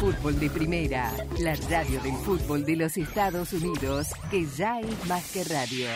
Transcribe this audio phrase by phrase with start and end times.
[0.00, 5.30] Fútbol de Primera, la radio del fútbol de los Estados Unidos, que ya es más
[5.32, 5.88] que radio.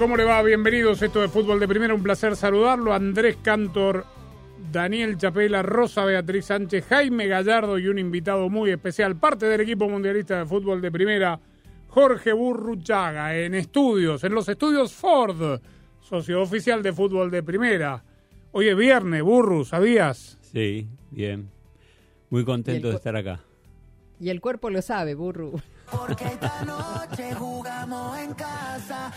[0.00, 0.42] ¿Cómo le va?
[0.42, 1.02] Bienvenidos.
[1.02, 2.94] Esto de Fútbol de Primera, un placer saludarlo.
[2.94, 4.06] Andrés Cantor,
[4.72, 9.90] Daniel Chapela, Rosa Beatriz Sánchez, Jaime Gallardo y un invitado muy especial, parte del equipo
[9.90, 11.38] mundialista de Fútbol de Primera,
[11.88, 15.60] Jorge Burruchaga, en estudios, en los estudios Ford,
[16.00, 18.02] socio oficial de Fútbol de Primera.
[18.52, 20.38] Hoy es viernes, Burru, ¿sabías?
[20.40, 21.50] Sí, bien.
[22.30, 23.40] Muy contento de estar acá.
[24.18, 25.14] Y el cuerpo lo sabe,
[25.90, 26.16] burro.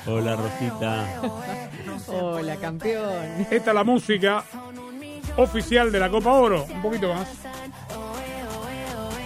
[0.05, 1.21] Hola, Rosita.
[2.07, 3.47] Hola, campeón.
[3.49, 4.43] Esta es la música
[5.37, 6.65] oficial de la Copa Oro.
[6.65, 7.27] Un poquito más.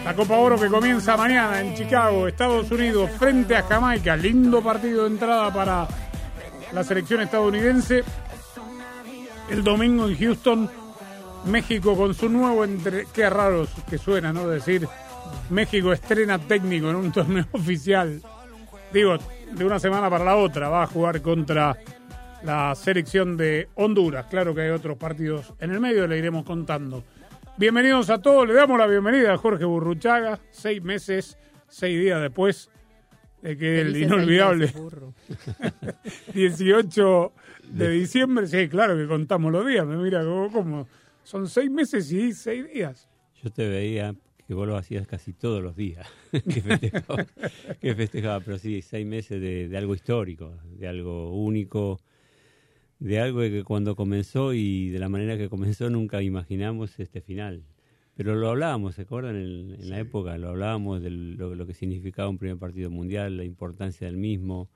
[0.05, 4.15] La Copa Oro que comienza mañana en Chicago, Estados Unidos, frente a Jamaica.
[4.15, 5.87] Lindo partido de entrada para
[6.71, 8.03] la selección estadounidense.
[9.49, 10.69] El domingo en Houston,
[11.45, 13.05] México con su nuevo entre...
[13.07, 14.47] Qué raro que suena, ¿no?
[14.47, 14.87] Decir,
[15.49, 18.21] México estrena técnico en un torneo oficial.
[18.93, 19.17] Digo,
[19.51, 21.77] de una semana para la otra va a jugar contra
[22.43, 24.25] la selección de Honduras.
[24.27, 27.03] Claro que hay otros partidos en el medio, le iremos contando.
[27.57, 32.69] Bienvenidos a todos, le damos la bienvenida a Jorge Burruchaga, seis meses, seis días después
[33.41, 35.13] de que el inolvidable seis meses, burro.
[36.33, 37.33] 18
[37.69, 40.87] de diciembre, sí, claro que contamos los días, me mira como, como
[41.23, 43.07] son seis meses y seis días.
[43.41, 44.15] Yo te veía
[44.47, 46.07] que vos lo hacías casi todos los días.
[46.31, 47.25] que, festejaba,
[47.81, 51.99] que festejaba, pero sí, seis meses de, de algo histórico, de algo único,
[52.99, 57.63] de algo que cuando comenzó y de la manera que comenzó nunca imaginamos este final.
[58.15, 59.35] Pero lo hablábamos, ¿se acuerdan?
[59.35, 63.37] En, en la época lo hablábamos de lo, lo que significaba un primer partido mundial,
[63.37, 64.69] la importancia del mismo.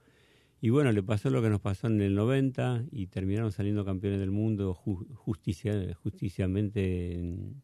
[0.62, 4.20] Y bueno, le pasó lo que nos pasó en el 90 y terminaron saliendo campeones
[4.20, 5.74] del mundo ju- justicia,
[6.04, 7.56] justiciamente en,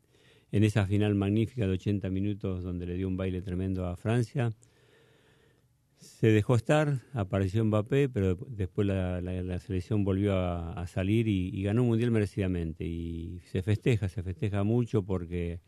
[0.52, 4.52] en esa final magnífica de 80 minutos donde le dio un baile tremendo a Francia.
[5.98, 11.90] Se dejó estar, apareció Mbappé, pero después la, selección volvió a, salir y, ganó un
[11.90, 12.86] mundial merecidamente.
[12.86, 15.60] Y se festeja, se festeja mucho porque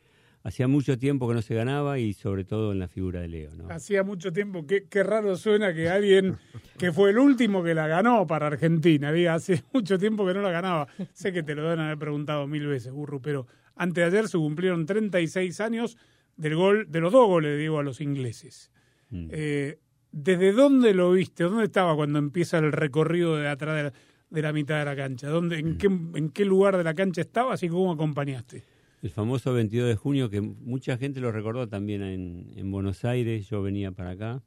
[0.43, 3.55] hacía mucho tiempo que no se ganaba y sobre todo en la figura de Leo.
[3.55, 3.69] ¿no?
[3.69, 6.37] Hacía mucho tiempo, qué, qué raro suena que alguien
[6.77, 10.41] que fue el último que la ganó para Argentina, diga, hace mucho tiempo que no
[10.41, 10.87] la ganaba.
[11.13, 13.47] Sé que te lo deben haber preguntado mil veces, Burru, pero
[13.79, 15.97] antes de ayer se cumplieron 36 años
[16.35, 18.71] del gol, de los dos goles, digo, a los ingleses.
[19.09, 19.27] Mm.
[19.31, 19.79] Eh,
[20.11, 21.45] ¿Desde dónde lo viste?
[21.45, 23.93] ¿Dónde estaba cuando empieza el recorrido de atrás de la,
[24.29, 25.29] de la mitad de la cancha?
[25.29, 28.65] ¿Dónde, en, qué, ¿En qué lugar de la cancha estabas y cómo acompañaste?
[29.01, 33.47] El famoso 22 de junio, que mucha gente lo recordó también en, en Buenos Aires,
[33.49, 34.43] yo venía para acá,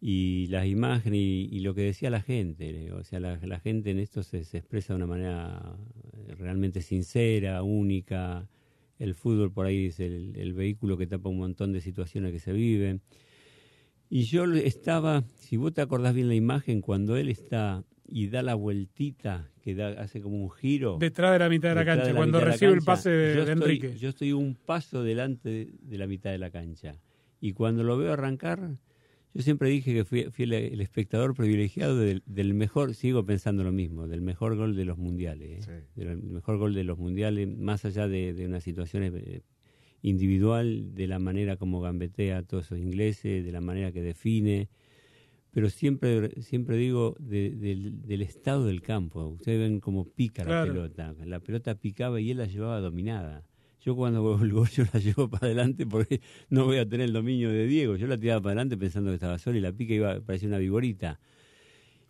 [0.00, 3.90] y las imágenes y, y lo que decía la gente, o sea, la, la gente
[3.90, 5.76] en esto se, se expresa de una manera
[6.28, 8.48] eh, realmente sincera, única,
[8.98, 12.38] el fútbol por ahí es el, el vehículo que tapa un montón de situaciones que
[12.38, 13.02] se viven.
[14.08, 18.42] Y yo estaba, si vos te acordás bien la imagen, cuando él está y da
[18.42, 20.96] la vueltita, que da, hace como un giro.
[20.98, 23.44] Detrás de la mitad de la cancha, de la cuando recibe el pase de, yo
[23.44, 23.96] de estoy- Enrique.
[23.98, 26.96] Yo estoy un paso delante de, de la mitad de la cancha.
[27.40, 28.76] Y cuando lo veo arrancar,
[29.34, 33.62] yo siempre dije que fui, fui el, el espectador privilegiado del, del mejor, sigo pensando
[33.64, 35.68] lo mismo, del mejor gol de los mundiales.
[35.68, 35.84] ¿eh?
[35.94, 39.42] Del mejor gol de los mundiales, más allá de, de una situación eh,
[40.02, 44.68] individual, de la manera como gambetea a todos esos ingleses, de la manera que define
[45.52, 49.26] pero siempre siempre digo de- del, del estado del campo.
[49.26, 50.66] Ustedes ven cómo pica Claro.
[50.66, 51.14] la pelota.
[51.26, 53.44] La pelota picaba y él la llevaba dominada.
[53.80, 57.50] Yo cuando gol yo la llevo para adelante porque no voy a tener el dominio
[57.50, 57.96] de Diego.
[57.96, 60.58] Yo la tiraba para adelante pensando que estaba sola y la pica iba parecía una
[60.58, 61.20] vigorita.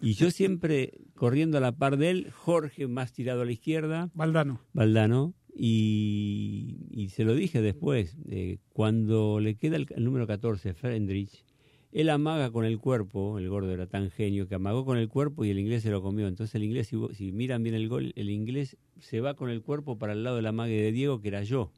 [0.02, 4.11] Y yo siempre corriendo a la par de él, Jorge más tirado a la izquierda,
[4.14, 4.61] Valdano.
[4.72, 10.73] Valdano, y, y se lo dije después, eh, cuando le queda el, el número 14,
[10.73, 11.44] Frendrich,
[11.92, 15.44] él amaga con el cuerpo, el gordo era tan genio que amagó con el cuerpo
[15.44, 16.28] y el inglés se lo comió.
[16.28, 19.98] Entonces el inglés, si, miran bien el gol, el inglés se va con el cuerpo
[19.98, 21.72] para el lado de la mague de Diego, que era yo,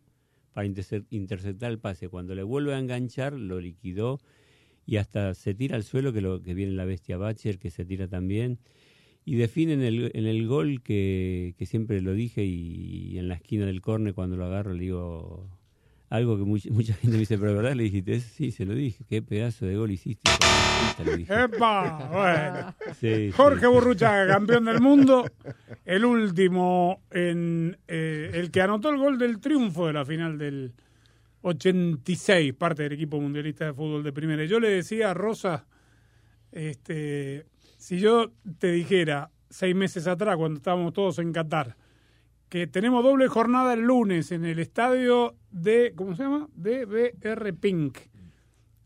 [0.53, 2.09] para interce- interceptar el pase.
[2.09, 4.20] Cuando le vuelve a enganchar, lo liquidó
[4.85, 7.85] y hasta se tira al suelo, que, lo, que viene la bestia Batcher, que se
[7.87, 8.59] tira también.
[9.25, 13.35] Y define en el, en el gol que, que siempre lo dije y, en la
[13.35, 15.62] esquina del córner cuando lo agarro le digo
[16.12, 17.75] algo que mucha, mucha gente me dice, pero ¿verdad?
[17.75, 20.29] Le dijiste, sí, se lo dije, qué pedazo de gol hiciste.
[20.29, 21.44] de puta", le dije.
[21.44, 22.09] ¡Epa!
[22.12, 22.75] Bueno.
[23.00, 23.32] Sí, sí.
[23.32, 25.25] Jorge Burruchaga, campeón del mundo.
[25.87, 30.75] El último, en eh, el que anotó el gol del triunfo de la final del
[31.41, 34.44] 86, parte del equipo mundialista de fútbol de primera.
[34.44, 35.64] Yo le decía a Rosa,
[36.53, 37.47] este,
[37.79, 41.75] si yo te dijera seis meses atrás, cuando estábamos todos en Qatar,
[42.52, 46.50] que tenemos doble jornada el lunes en el estadio de, ¿cómo se llama?
[46.54, 47.96] DBR Pink.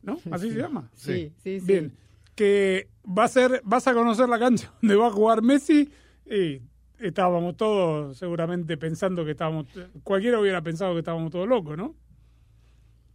[0.03, 0.19] ¿No?
[0.31, 0.89] ¿Así se llama?
[0.95, 1.67] Sí, sí, sí.
[1.67, 1.93] Bien,
[2.37, 5.91] que va a ser, vas a conocer la cancha donde va a jugar Messi
[6.25, 6.63] y
[7.01, 9.67] estábamos todos seguramente pensando que estábamos,
[10.05, 11.97] cualquiera hubiera pensado que estábamos todos locos, ¿no?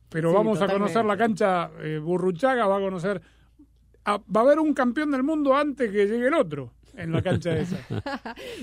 [0.10, 3.22] Pero Sí, vamos a conocer la cancha, eh, Burruchaga va a conocer,
[4.04, 7.22] a- va a haber un campeón del mundo antes que llegue el otro en la
[7.22, 7.78] cancha esa.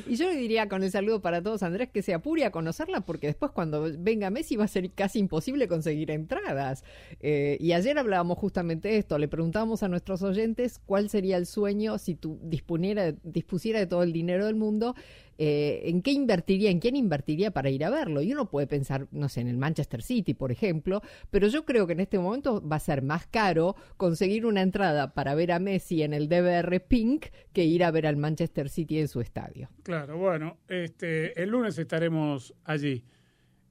[0.07, 3.01] Y yo le diría con el saludo para todos, Andrés, que se apure a conocerla
[3.03, 6.85] porque después cuando venga Messi va a ser casi imposible conseguir entradas.
[7.21, 11.47] Eh, y ayer hablábamos justamente de esto, le preguntábamos a nuestros oyentes cuál sería el
[11.47, 14.95] sueño si tú disponiera, dispusiera de todo el dinero del mundo,
[15.41, 18.23] eh, en qué invertiría, en quién invertiría para ir a verlo.
[18.23, 21.01] Y uno puede pensar, no sé, en el Manchester City, por ejemplo,
[21.31, 25.15] pero yo creo que en este momento va a ser más caro conseguir una entrada
[25.15, 28.99] para ver a Messi en el DBR Pink que ir a ver al Manchester City
[28.99, 29.69] en su estadio.
[29.83, 33.05] Claro, bueno, este, el lunes estaremos allí.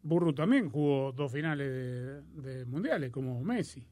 [0.03, 2.21] Burru también jugó dos finales de,
[2.57, 3.85] de mundiales, como Messi,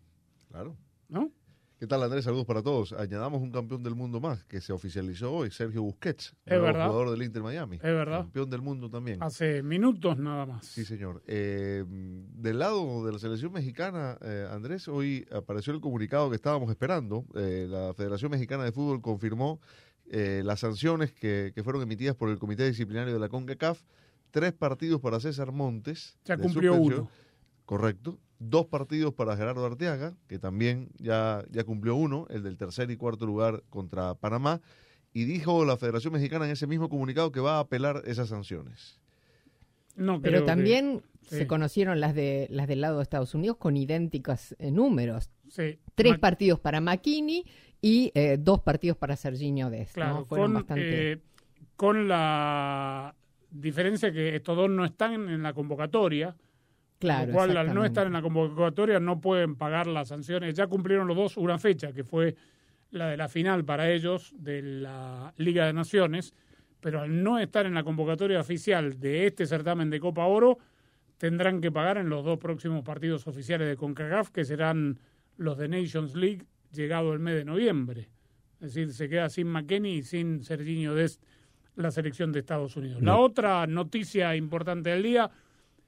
[0.49, 0.77] Claro.
[1.09, 1.31] ¿no?
[1.77, 2.23] ¿Qué tal, Andrés?
[2.23, 2.93] Saludos para todos.
[2.93, 6.87] Añadamos un campeón del mundo más que se oficializó hoy, Sergio Busquets, verdad.
[6.87, 7.75] jugador del Inter Miami.
[7.75, 8.19] Es verdad.
[8.21, 9.21] Campeón del mundo también.
[9.21, 10.65] Hace minutos nada más.
[10.65, 11.21] Sí, señor.
[11.27, 16.69] Eh, del lado de la selección mexicana, eh, Andrés, hoy apareció el comunicado que estábamos
[16.69, 17.25] esperando.
[17.35, 19.59] Eh, la Federación Mexicana de Fútbol confirmó
[20.11, 23.81] eh, las sanciones que, que fueron emitidas por el Comité Disciplinario de la CONCACAF.
[24.31, 26.17] Tres partidos para César Montes.
[26.25, 27.09] Ya cumplió uno.
[27.65, 28.19] Correcto.
[28.37, 32.97] Dos partidos para Gerardo Arteaga, que también ya, ya cumplió uno, el del tercer y
[32.97, 34.61] cuarto lugar contra Panamá.
[35.13, 38.99] Y dijo la Federación Mexicana en ese mismo comunicado que va a apelar esas sanciones.
[39.95, 41.37] No, Pero que- también sí.
[41.37, 45.29] se conocieron las de las del lado de Estados Unidos con idénticos eh, números.
[45.49, 47.45] sí, Tres Ma- partidos para McKinney
[47.85, 49.93] y eh, dos partidos para Serginho Dest.
[49.93, 50.25] Claro, ¿no?
[50.25, 51.11] Fueron con, bastante...
[51.11, 51.19] eh,
[51.75, 53.13] con la
[53.51, 56.35] diferencia que estos dos no están en la convocatoria,
[56.97, 60.55] claro, lo cual al no estar en la convocatoria no pueden pagar las sanciones.
[60.55, 62.35] Ya cumplieron los dos una fecha, que fue
[62.89, 66.33] la de la final para ellos de la Liga de Naciones,
[66.79, 70.57] pero al no estar en la convocatoria oficial de este certamen de Copa Oro,
[71.19, 74.97] tendrán que pagar en los dos próximos partidos oficiales de CONCACAF, que serán
[75.37, 78.09] los de Nations League, llegado el mes de noviembre.
[78.59, 81.21] Es decir, se queda sin McKenny y sin Serginho Dest
[81.75, 83.01] la selección de Estados Unidos.
[83.01, 85.29] La otra noticia importante del día,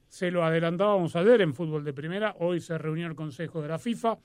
[0.07, 3.79] se lo adelantábamos ayer en fútbol de primera, hoy se reunió el Consejo de la
[3.79, 4.17] FIFA,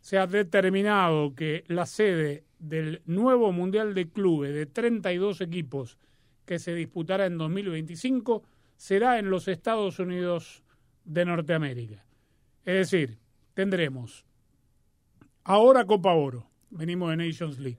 [0.00, 5.98] se ha determinado que la sede del nuevo Mundial de Clubes de 32 equipos
[6.44, 8.44] que se disputará en 2025
[8.76, 10.62] será en los Estados Unidos
[11.04, 12.04] de Norteamérica.
[12.64, 13.18] Es decir,
[13.54, 14.25] tendremos
[15.46, 17.78] ahora Copa Oro, venimos de Nations League,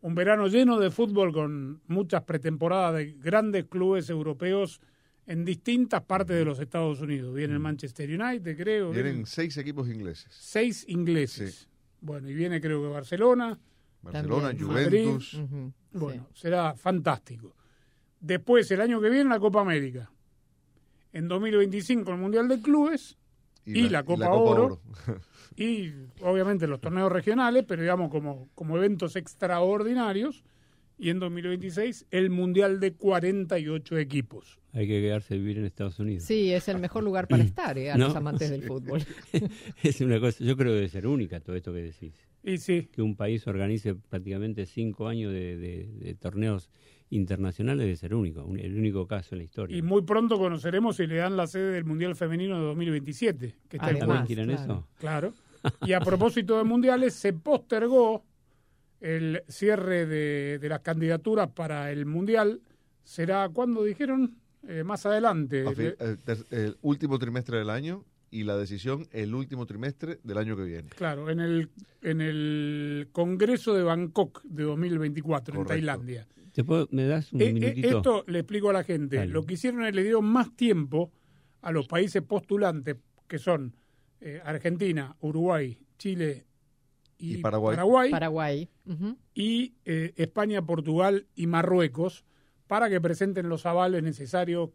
[0.00, 4.80] un verano lleno de fútbol con muchas pretemporadas de grandes clubes europeos
[5.26, 7.34] en distintas partes de los Estados Unidos.
[7.34, 8.90] Viene el Manchester United, creo.
[8.90, 10.32] Vienen vienen seis equipos ingleses.
[10.32, 11.68] seis ingleses.
[12.00, 13.58] Bueno, y viene creo que Barcelona.
[14.02, 14.68] Barcelona, También.
[14.68, 15.40] Juventus.
[15.92, 16.42] Bueno, sí.
[16.42, 17.56] será fantástico.
[18.20, 20.10] Después, el año que viene, la Copa América.
[21.12, 23.16] En 2025, el Mundial de Clubes.
[23.64, 24.80] Y la Copa Oro.
[25.56, 30.44] Y obviamente los torneos regionales, pero digamos como, como eventos extraordinarios.
[30.98, 34.58] Y en 2026, el Mundial de 48 equipos.
[34.72, 36.22] Hay que quedarse a vivir en Estados Unidos.
[36.24, 37.90] Sí, es el mejor lugar para estar, ¿eh?
[37.90, 38.06] a No.
[38.08, 39.02] los amantes del fútbol.
[39.82, 42.14] es una cosa, yo creo que debe ser única todo esto que decís.
[42.42, 46.70] Y sí, Que un país organice prácticamente cinco años de, de- de torneos
[47.10, 49.76] internacionales debe ser único, un- el único caso en la historia.
[49.76, 53.54] y muy pronto conoceremos si le dan la sede del Mundial Femenino de 2027.
[53.68, 54.62] Que está Ah, en ¿También quieren claro.
[54.62, 54.88] eso?
[54.98, 55.34] Claro.
[55.86, 58.24] Y a propósito de mundiales, se postergó
[59.00, 62.60] el cierre de, de las candidaturas para el mundial.
[63.04, 64.36] ¿Será cuándo dijeron?
[64.68, 65.64] Eh, más adelante.
[65.74, 65.94] Fin-
[66.50, 70.88] el, último trimestre del año y la decisión el último trimestre del año que viene.
[70.88, 71.68] Claro, en el,
[72.02, 75.66] en el Congreso de Bangkok de 2024, en.
[75.66, 76.26] Tailandia.
[76.52, 77.96] ¿Te puedo- ¿Me das un Eh, eh, minutito?
[77.98, 79.16] esto le explico a la gente.
[79.16, 79.30] Dale.
[79.32, 81.12] Lo que hicieron es le dieron más tiempo
[81.62, 82.96] a los países postulantes,
[83.28, 83.72] que son
[84.20, 86.44] eh, Argentina, Uruguay, Chile
[87.18, 88.10] y, Y Paraguay.
[88.10, 88.68] Paraguay,
[89.34, 92.24] y eh, España, Portugal y Marruecos
[92.66, 94.70] para que presenten los avales necesarios.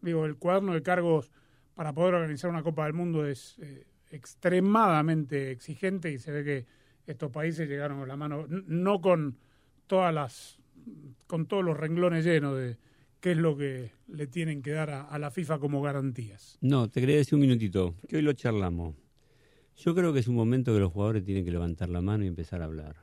[0.00, 1.30] Digo, el cuaderno de cargos
[1.74, 6.66] para poder organizar una Copa del Mundo es eh, extremadamente exigente y se ve que
[7.06, 9.38] estos países llegaron con la mano, n- no con
[9.86, 10.58] todas las,
[11.26, 12.76] con todos los renglones llenos de
[13.22, 16.58] qué es lo que le tienen que dar a, la FIFA como garantías.
[16.60, 18.96] No, te quería decir un minutito, que hoy lo charlamos.
[19.76, 22.26] Yo creo que es un momento que los jugadores tienen que levantar la mano y
[22.26, 22.96] empezar a hablar.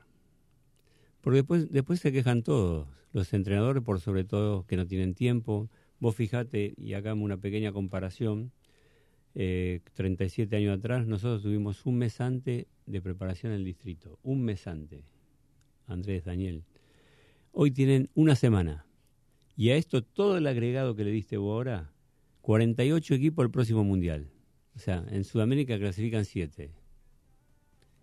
[1.22, 5.70] Porque después, después se quejan todos, los entrenadores por sobre todo que no tienen tiempo.
[6.00, 8.52] Vos fijate, y hagamos una pequeña comparación,
[9.34, 14.42] eh, 37 años atrás nosotros tuvimos un mes antes de preparación en el distrito, un
[14.42, 15.02] mes antes,
[15.86, 16.64] Andrés, Daniel.
[17.52, 18.84] Hoy tienen una semana.
[19.56, 21.92] Y a esto todo el agregado que le diste vos ahora,
[22.42, 24.28] 48 equipos el próximo mundial.
[24.74, 26.70] O sea, en Sudamérica clasifican 7.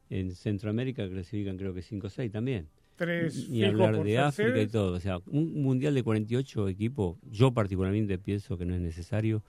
[0.09, 2.67] En Centroamérica clasifican creo que 5 o 6 también.
[2.95, 4.93] Tres Ni hablar de África y todo.
[4.93, 9.43] O sea, un mundial de 48 equipos, yo particularmente pienso que no es necesario.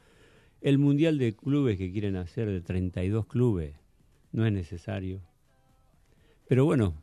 [0.60, 3.74] El mundial de clubes que quieren hacer de 32 clubes,
[4.32, 5.22] no es necesario.
[6.46, 6.94] Pero bueno,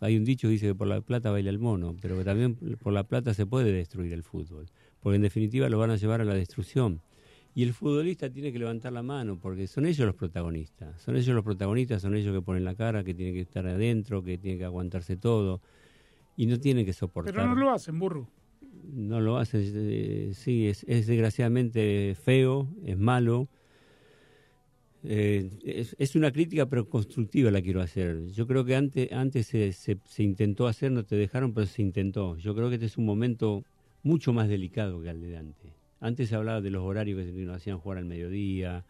[0.00, 2.56] hay un dicho que dice que por la plata baila el mono, pero que también
[2.56, 4.66] por la plata se puede destruir el fútbol,
[5.00, 7.00] porque en definitiva lo van a llevar a la destrucción.
[7.56, 11.00] Y el futbolista tiene que levantar la mano, porque son ellos los protagonistas.
[11.00, 14.24] Son ellos los protagonistas, son ellos que ponen la cara, que tienen que estar adentro,
[14.24, 15.60] que tienen que aguantarse todo.
[16.36, 17.32] Y no tienen que soportar.
[17.32, 18.28] Pero no lo hacen, burro.
[18.92, 23.48] No lo hacen, eh, sí, es, es desgraciadamente feo, es malo.
[25.06, 25.50] Eh,
[25.98, 28.26] es, una crítica, pero constructiva la quiero hacer.
[28.28, 32.36] Yo creo que antes, antes se, se, intentó hacer, no te dejaron, pero se intentó.
[32.38, 33.64] Yo creo que este es un momento
[34.02, 35.72] mucho más delicado que el de antes.
[36.00, 38.84] Antes se hablaba de los horarios que nos hacían jugar al mediodía,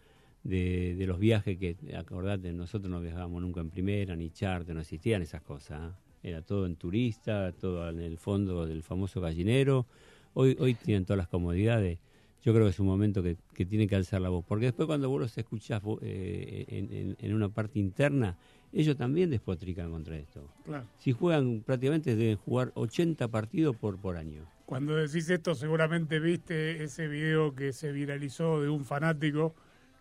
[0.44, 5.22] de, los viajes que, acordate, nosotros no viajábamos nunca en primera, ni charter, no existían
[5.22, 5.80] esas cosas.
[5.80, 5.98] ¿ah?
[6.22, 9.86] Era todo en turista, todo en el fondo del famoso gallinero.
[10.34, 11.98] Hoy, hoy tienen todas las comodidades.
[12.44, 14.44] Yo creo que es un momento que, que tienen que alzar la voz.
[14.46, 18.36] Porque después cuando vos los escuchás eh, en, en- en una parte interna,
[18.72, 20.46] ellos también despotrican contra esto.
[20.64, 20.84] Claro.
[20.98, 24.44] Si juegan, prácticamente deben jugar 80 partidos por, por año.
[24.66, 29.54] Cuando decís esto, seguramente viste ese video que se viralizó de un fanático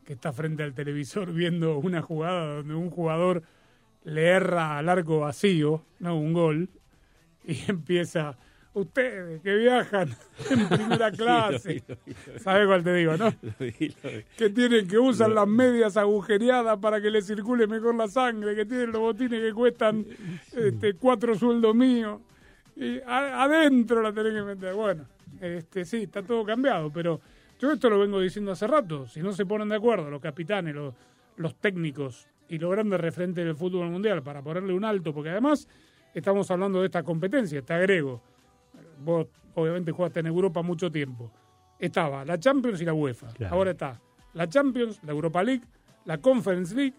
[0.03, 3.43] que está frente al televisor viendo una jugada donde un jugador
[4.03, 6.69] le erra al arco vacío, no un gol,
[7.45, 8.37] y empieza,
[8.73, 10.09] ustedes que viajan
[10.49, 11.83] en primera clase,
[12.39, 13.33] ¿sabes cuál te digo, no?
[14.37, 18.65] Que tienen que usan las medias agujereadas para que le circule mejor la sangre, que
[18.65, 20.05] tienen los botines que cuestan
[20.55, 22.19] este, cuatro sueldos míos.
[22.75, 24.73] Y adentro la tenés que meter.
[24.73, 25.05] Bueno,
[25.39, 27.21] este, sí, está todo cambiado, pero
[27.59, 29.07] yo esto lo vengo diciendo hace rato.
[29.07, 30.93] Si no se ponen de acuerdo los capitanes, los,
[31.37, 35.67] los técnicos y los grandes referentes del fútbol mundial para ponerle un alto, porque además
[36.13, 38.21] estamos hablando de esta competencia, te agrego.
[39.03, 41.31] Vos obviamente jugaste en Europa mucho tiempo.
[41.79, 43.27] Estaba la Champions y la UEFA.
[43.33, 43.55] Claro.
[43.55, 44.01] Ahora está
[44.33, 45.63] la Champions, la Europa League,
[46.05, 46.95] la Conference League.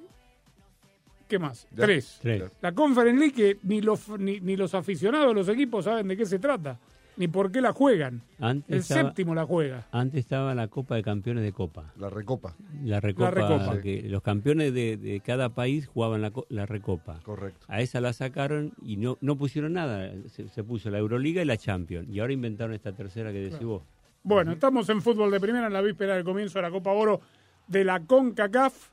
[1.29, 1.67] ¿Qué más?
[1.71, 1.85] Ya.
[1.85, 2.19] Tres.
[2.21, 2.45] Tres.
[2.61, 6.17] La Conference League que ni los, ni, ni los aficionados de los equipos saben de
[6.17, 6.79] qué se trata,
[7.17, 8.23] ni por qué la juegan.
[8.41, 9.87] Antes El estaba, séptimo la juega.
[9.93, 11.93] antes estaba la Copa de Campeones de Copa.
[11.97, 13.81] La recopa, La Recopa, Recopa.
[13.81, 17.21] que los campeones de, de cada país jugaban la, co- la Recopa.
[17.23, 17.65] correcto.
[17.69, 20.11] A esa la sacaron y no, no pusieron nada.
[20.29, 22.09] Se, se puso la Euroliga y la Champions.
[22.11, 23.83] Y ahora inventaron esta tercera que decís vos.
[24.23, 27.21] Bueno, estamos en fútbol de primera en la víspera del comienzo de la Copa Oro
[27.69, 28.91] de la CONCACAF.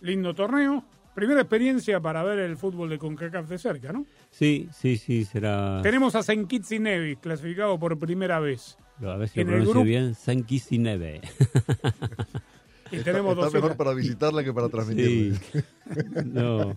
[0.00, 0.84] Lindo torneo.
[1.14, 4.06] Primera experiencia para ver el fútbol de CONCACAF de cerca, ¿no?
[4.30, 5.80] Sí, sí, sí, será.
[5.82, 8.78] Tenemos a y Nevis clasificado por primera vez.
[9.02, 10.14] A ver si en lo el pronuncio grupo- bien.
[10.14, 10.46] San
[10.82, 11.20] Neve.
[12.92, 14.72] Y tenemos Está dos mejor para visitarla que para Sí.
[14.72, 15.38] transmitirla.
[16.24, 16.76] No.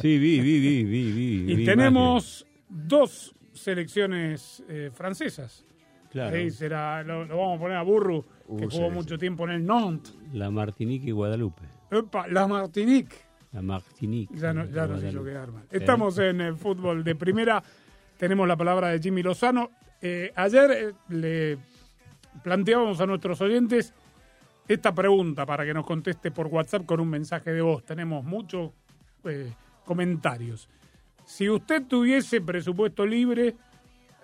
[0.00, 1.52] Sí, vi, vi, vi, vi, vi.
[1.52, 5.64] Y vi tenemos dos selecciones eh, francesas.
[6.10, 6.36] Claro.
[6.36, 8.24] Ahí será, lo, lo vamos a poner a Burru,
[8.58, 9.18] que Uh, jugó sí, mucho sí.
[9.20, 10.12] tiempo en el Nantes.
[10.32, 11.62] La Martinique y Guadalupe.
[11.90, 13.14] Epa, la Martinique.
[13.52, 14.34] La Martinique.
[14.36, 15.08] Ya, no, ya nos Guadalupe.
[15.08, 15.64] hizo quedar mal.
[15.70, 17.62] Estamos en el fútbol de primera.
[18.18, 19.70] Tenemos la palabra de Jimmy Lozano.
[20.02, 21.58] Eh, ayer eh, le
[22.42, 23.94] planteábamos a nuestros oyentes
[24.68, 27.84] esta pregunta para que nos conteste por WhatsApp con un mensaje de voz.
[27.84, 28.70] Tenemos muchos
[29.24, 29.52] eh,
[29.84, 30.68] comentarios.
[31.24, 33.56] Si usted tuviese presupuesto libre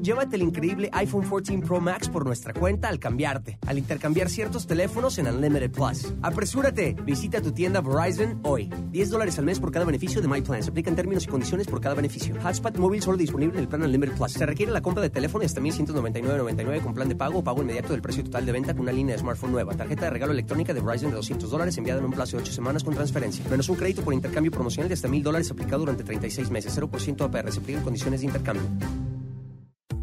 [0.00, 4.66] llévate el increíble iPhone 14 Pro Max por nuestra cuenta al cambiarte, al intercambiar ciertos
[4.66, 6.12] teléfonos en Unlimited Plus.
[6.22, 8.70] Apresúrate, visita tu tienda Verizon hoy.
[8.90, 10.62] 10 dólares al mes por cada beneficio de My Plan.
[10.62, 12.34] Se aplican términos y condiciones por cada beneficio.
[12.42, 14.32] Hotspot móvil solo disponible en el plan Unlimited Plus.
[14.32, 17.92] Se requiere la compra de teléfono hasta 1199.99 con plan de pago o pago inmediato
[17.92, 19.74] del precio total de venta con una línea de smartphone nueva.
[19.74, 22.52] Tarjeta de regalo electrónica de Verizon de 200 dólares enviada en un plazo de 8
[22.52, 23.44] semanas con transferencia.
[23.48, 26.76] Menos un crédito por intercambio promocional de hasta 1000 dólares aplicado durante 36 meses.
[26.76, 27.52] 0% APR.
[27.52, 28.64] Se aplican condiciones de intercambio.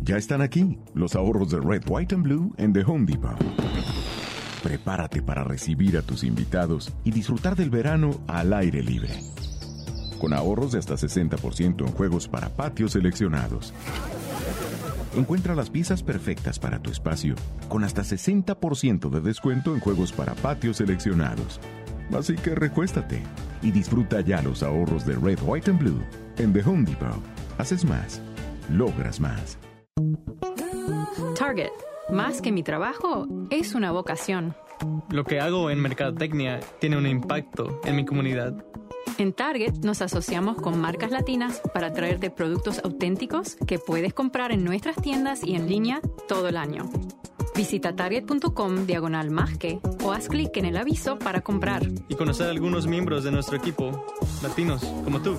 [0.05, 3.35] Ya están aquí los ahorros de Red, White and Blue en The Home Depot.
[4.61, 9.09] Prepárate para recibir a tus invitados y disfrutar del verano al aire libre.
[10.19, 13.73] Con ahorros de hasta 60% en juegos para patios seleccionados.
[15.15, 17.33] Encuentra las piezas perfectas para tu espacio
[17.67, 21.59] con hasta 60% de descuento en juegos para patios seleccionados.
[22.15, 23.23] Así que recuéstate
[23.63, 26.03] y disfruta ya los ahorros de Red, White and Blue
[26.37, 27.23] en The Home Depot.
[27.57, 28.21] Haces más,
[28.69, 29.57] logras más.
[31.37, 31.71] Target,
[32.09, 34.53] más que mi trabajo, es una vocación.
[35.09, 38.53] Lo que hago en Mercadotecnia tiene un impacto en mi comunidad.
[39.17, 44.65] En Target nos asociamos con marcas latinas para traerte productos auténticos que puedes comprar en
[44.65, 46.89] nuestras tiendas y en línea todo el año.
[47.55, 51.83] Visita target.com diagonal más que o haz clic en el aviso para comprar.
[52.09, 54.05] Y conocer a algunos miembros de nuestro equipo,
[54.43, 55.37] latinos como tú.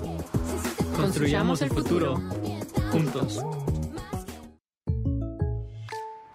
[0.96, 2.22] Construyamos el futuro
[2.90, 3.44] juntos.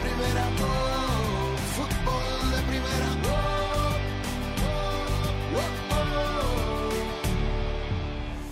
[0.00, 0.97] Primera, oh,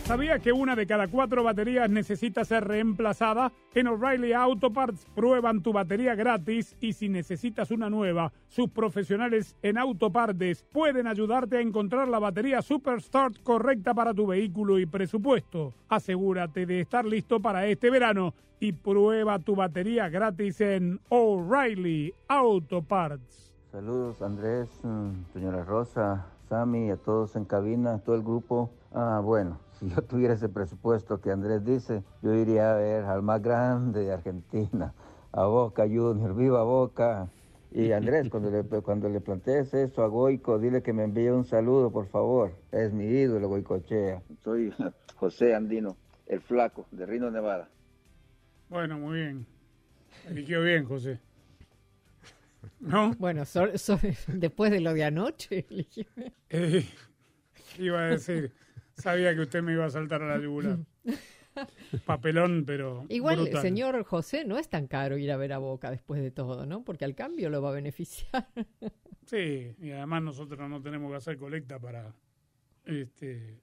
[0.07, 3.53] ¿Sabía que una de cada cuatro baterías necesita ser reemplazada?
[3.75, 9.57] En O'Reilly Auto Parts prueban tu batería gratis y si necesitas una nueva, sus profesionales
[9.63, 15.75] en Autopartes pueden ayudarte a encontrar la batería Superstart correcta para tu vehículo y presupuesto.
[15.89, 22.81] Asegúrate de estar listo para este verano y prueba tu batería gratis en O'Reilly Auto
[22.81, 23.53] Parts.
[23.73, 28.71] Saludos Andrés, mm, señora Rosa, Sammy, a todos en cabina, a todo el grupo.
[28.93, 33.23] Ah, bueno, si yo tuviera ese presupuesto que Andrés dice, yo iría a ver al
[33.23, 34.95] más grande de Argentina,
[35.33, 37.29] a Boca Junior, viva Boca.
[37.73, 41.45] Y Andrés, cuando le, cuando le plantees eso a Goico, dile que me envíe un
[41.45, 42.53] saludo, por favor.
[42.73, 44.23] Es mi ídolo, Goicochea.
[44.43, 44.73] Soy
[45.17, 47.69] José Andino, el flaco, de Rino, Nevada.
[48.69, 49.47] Bueno, muy bien.
[50.27, 51.21] Eligió bien, José.
[52.81, 53.15] ¿No?
[53.19, 53.99] Bueno, so- so-
[54.29, 55.67] después de lo de anoche.
[56.51, 56.87] Eh,
[57.79, 58.53] iba a decir,
[58.95, 60.79] sabía que usted me iba a saltar a la yugular.
[62.05, 63.05] Papelón, pero.
[63.09, 63.63] Igual, brutal.
[63.63, 66.85] señor José, no es tan caro ir a ver a Boca después de todo, ¿no?
[66.85, 68.47] Porque al cambio lo va a beneficiar.
[69.27, 72.15] Sí, y además nosotros no tenemos que hacer colecta para
[72.85, 73.59] este,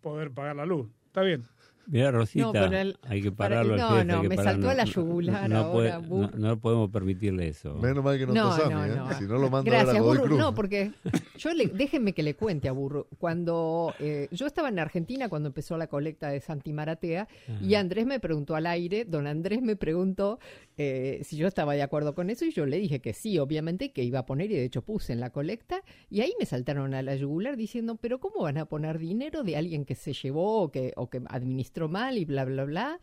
[0.00, 0.88] poder pagar la luz.
[1.06, 1.44] Está bien.
[1.86, 4.52] Mira, Rosita, No, pero el- hay que para- pararlo al no, jefe, no, me pararlo.
[4.52, 6.38] saltó a la yugular no, ahora, puede- no, burro.
[6.38, 7.74] no podemos permitirle eso.
[7.74, 8.96] Menos mal que no, No, está Sammy, no, ¿eh?
[8.96, 9.12] no.
[9.18, 10.26] Si no lo manda a Gracias, Godoy Burro.
[10.28, 10.38] Cruz.
[10.38, 10.92] No, porque
[11.38, 13.08] yo le, déjenme que le cuente a Burro.
[13.18, 17.26] Cuando eh, yo estaba en Argentina cuando empezó la colecta de Santi Maratea
[17.60, 20.38] y Andrés me preguntó al aire, don Andrés me preguntó
[20.76, 23.90] eh, si yo estaba de acuerdo con eso y yo le dije que sí, obviamente
[23.92, 26.94] que iba a poner y de hecho puse en la colecta y ahí me saltaron
[26.94, 30.62] a la yugular diciendo, pero ¿cómo van a poner dinero de alguien que se llevó
[30.62, 33.00] o que, o que administró mal y bla, bla, bla?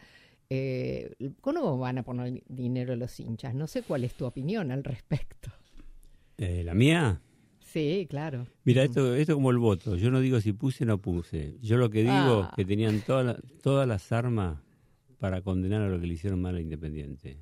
[0.49, 3.53] Eh, ¿Cómo van a poner dinero los hinchas?
[3.53, 5.49] No sé cuál es tu opinión al respecto.
[6.37, 7.21] Eh, ¿La mía?
[7.59, 8.47] Sí, claro.
[8.63, 9.95] Mira, esto esto como el voto.
[9.97, 11.57] Yo no digo si puse o no puse.
[11.61, 12.47] Yo lo que digo Ah.
[12.51, 14.59] es que tenían toda la- todas las armas
[15.19, 17.39] para condenar a lo que le hicieron mal a Independiente.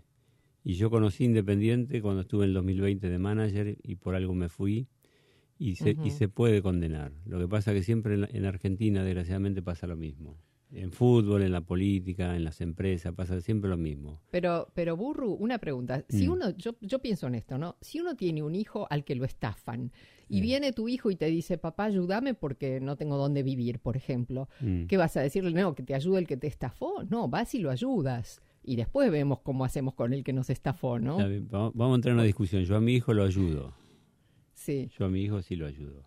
[0.63, 4.49] Y yo conocí Independiente cuando estuve en el 2020 de manager y por algo me
[4.49, 4.87] fui.
[5.59, 7.13] Y se, y se puede condenar.
[7.25, 10.37] Lo que pasa que siempre en, en Argentina, desgraciadamente, pasa lo mismo.
[10.75, 14.21] En fútbol, en la política, en las empresas, pasa siempre lo mismo.
[14.29, 16.03] Pero, pero Burru, una pregunta.
[16.09, 16.31] Si Mm.
[16.31, 17.77] uno, yo, yo pienso en esto, ¿no?
[17.81, 19.91] Si uno tiene un hijo al que lo estafan
[20.27, 23.95] y viene tu hijo y te dice, papá, ayúdame porque no tengo dónde vivir, por
[23.95, 24.85] ejemplo, Mm.
[24.87, 25.51] ¿qué vas a decirle?
[25.51, 27.03] No, que te ayude el que te estafó.
[27.09, 28.41] No, vas y lo ayudas.
[28.63, 31.17] Y después vemos cómo hacemos con el que nos estafó, ¿no?
[31.17, 32.63] Bien, vamos vamos a entrar en una discusión.
[32.63, 33.73] Yo a mi hijo lo ayudo.
[34.53, 34.89] Sí.
[34.97, 36.03] Yo a mi hijo sí lo ayudo.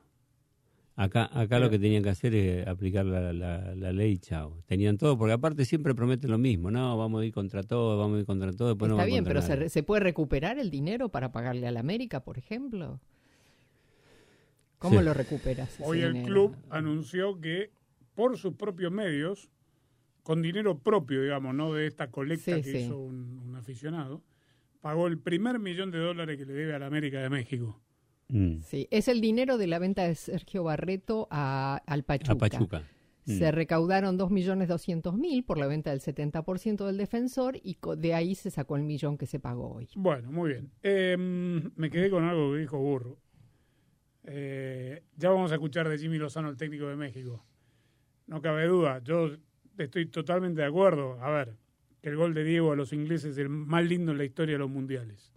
[1.00, 4.60] Acá, acá lo que tenían que hacer es aplicar la, la, la ley, chao.
[4.66, 6.72] Tenían todo, porque aparte siempre prometen lo mismo.
[6.72, 8.70] No, vamos a ir contra todo, vamos a ir contra todo.
[8.70, 11.70] Después no Está van bien, pero ¿se, ¿se puede recuperar el dinero para pagarle a
[11.70, 13.00] la América, por ejemplo?
[14.78, 15.04] ¿Cómo Sí.
[15.04, 15.72] lo recuperas?
[15.74, 16.26] ese Hoy el dinero?
[16.50, 17.70] club anunció que
[18.16, 19.50] por sus propios medios,
[20.24, 22.78] con dinero propio, digamos, no de esta colecta Sí, que sí.
[22.86, 24.20] hizo un, un aficionado,
[24.80, 27.80] pagó el primer millón de dólares que le debe a la América de México.
[28.28, 28.60] Mm.
[28.62, 32.32] Sí, es el dinero de la venta de Sergio Barreto a, al Pachuca.
[32.32, 32.82] A Pachuca.
[33.24, 33.54] Se Mm.
[33.54, 38.84] recaudaron 2.200.000 por la venta del 70% del defensor y de ahí se sacó el
[38.84, 39.88] millón que se pagó hoy.
[39.96, 40.70] Bueno, muy bien.
[40.82, 43.18] Eh, me quedé con algo que dijo Burro.
[44.24, 47.44] Eh, ya vamos a escuchar de Jimmy Lozano, el técnico de México.
[48.26, 49.30] No cabe duda, yo
[49.78, 51.20] estoy totalmente de acuerdo.
[51.22, 51.56] A ver,
[52.02, 54.54] que el gol de Diego a los ingleses es el más lindo en la historia
[54.54, 55.32] de los mundiales.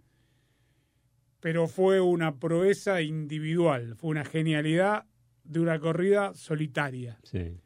[1.42, 5.06] Pero fue una proeza individual, fue una genialidad
[5.42, 7.18] de una corrida solitaria.
[7.24, 7.58] Sí.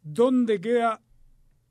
[0.00, 1.02] ¿Dónde queda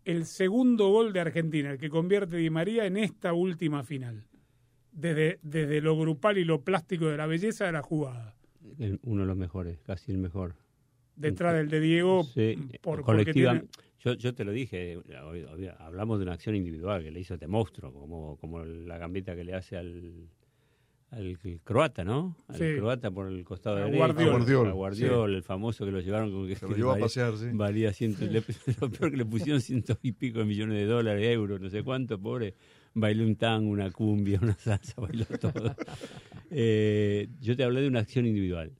[0.03, 4.25] el segundo gol de Argentina, el que convierte Di María en esta última final?
[4.91, 8.35] Desde, desde lo grupal y lo plástico de la belleza de la jugada.
[8.77, 10.55] El- uno de los mejores, casi el mejor.
[11.15, 13.51] Detrás del de Diego, Sí, por, porque colectiva.
[13.53, 13.67] tiene-
[13.99, 14.99] Yo, yo te lo dije,
[15.79, 19.45] hablamos de una acción individual que le hizo este monstruo, como, como la gambeta que
[19.45, 20.27] le hace al,
[21.11, 22.35] al croata, ¿no?
[22.47, 22.75] Al Sí.
[22.77, 23.97] croata por el costado A derecho.
[23.97, 24.27] Guardiol.
[24.27, 25.35] A Guardiol, A Guardiol, sí.
[25.35, 27.45] el famoso que lo llevaron con que Se lo llevó a valía- pasear, sí.
[27.53, 28.43] Valía ciento, le-
[28.81, 31.83] lo peor que le pusieron ciento y pico de millones de dólares, euros, no sé
[31.83, 32.55] cuánto, pobre.
[32.93, 35.75] Bailó un tango, una cumbia, una salsa, bailó todo.
[36.51, 38.71] Eh, yo te hablé de una acción individual.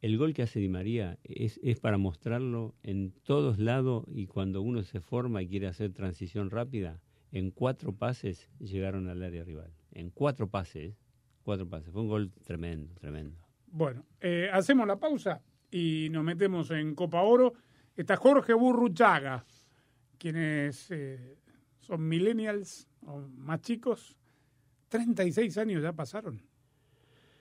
[0.00, 4.60] El gol que hace Di María es, es para mostrarlo en todos lados y cuando
[4.60, 9.70] uno se forma y quiere hacer transición rápida, en cuatro pases llegaron al área rival.
[9.92, 10.96] En cuatro pases,
[11.42, 11.92] cuatro pases.
[11.92, 13.36] Fue un gol tremendo, tremendo.
[13.66, 17.54] Bueno, eh, hacemos la pausa y nos metemos en Copa Oro.
[17.96, 19.44] Está Jorge Burruchaga,
[20.18, 21.36] quienes eh,
[21.80, 24.16] son millennials o más chicos.
[24.88, 26.40] 36 años ya pasaron.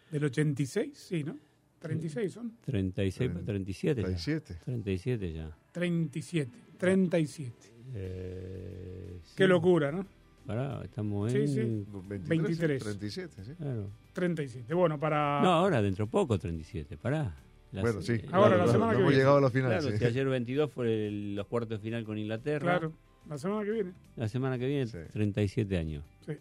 [0.10, 1.38] Del 86, sí, ¿no?
[1.80, 2.58] 36 son.
[2.62, 4.08] 36, 37 ya.
[4.08, 4.60] 37.
[4.66, 5.58] 37 ya.
[5.72, 6.52] 37.
[6.78, 7.74] 37.
[7.94, 9.48] Eh, Qué sí.
[9.48, 10.06] locura, ¿no?
[10.46, 11.48] Pará, estamos Sí, en...
[11.48, 11.86] sí.
[12.10, 12.84] 23, 23.
[12.84, 13.54] 37, sí.
[13.56, 13.90] Claro.
[14.14, 14.74] 37.
[14.74, 15.42] Bueno, para.
[15.42, 17.36] No, ahora dentro poco 37, pará.
[17.72, 18.14] Las- Bueno, sí.
[18.14, 19.18] eh, Ahora, la Claro, semana no que hemos viene.
[19.22, 19.72] llegado a la final.
[19.72, 19.98] Claro, sí.
[19.98, 22.80] si ayer 22 fue el- los cuartos de final con Inglaterra.
[22.80, 22.94] Claro,
[23.30, 23.94] la semana que viene.
[24.18, 26.04] La semana que viene, 37 años.
[26.26, 26.34] Sí.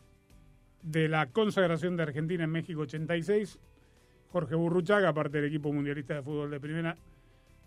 [0.83, 3.59] De la consagración de Argentina en México 86,
[4.33, 6.97] Jorge Burruchaga, parte del equipo mundialista de fútbol de primera,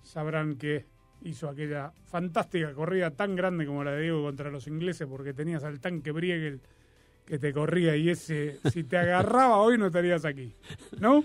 [0.02, 0.86] sabrán que
[1.22, 5.64] hizo aquella fantástica corrida tan grande como la de Diego contra los ingleses, porque tenías
[5.64, 6.60] al tanque Briegel
[7.26, 10.54] que te corría y ese, si te agarraba hoy no estarías aquí.
[11.00, 11.24] ¿No?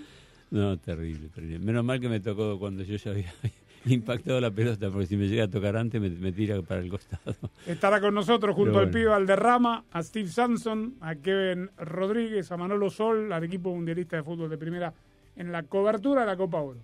[0.51, 1.59] No, terrible, terrible.
[1.59, 3.33] Menos mal que me tocó cuando yo ya había
[3.85, 6.89] impactado la pelota, porque si me llega a tocar antes me, me tira para el
[6.89, 7.35] costado.
[7.67, 8.97] Estará con nosotros junto Pero al bueno.
[8.99, 14.23] pibe Valderrama, a Steve Sanson, a Kevin Rodríguez, a Manolo Sol, al equipo mundialista de
[14.23, 14.93] fútbol de primera
[15.35, 16.79] en la cobertura de la Copa Oro.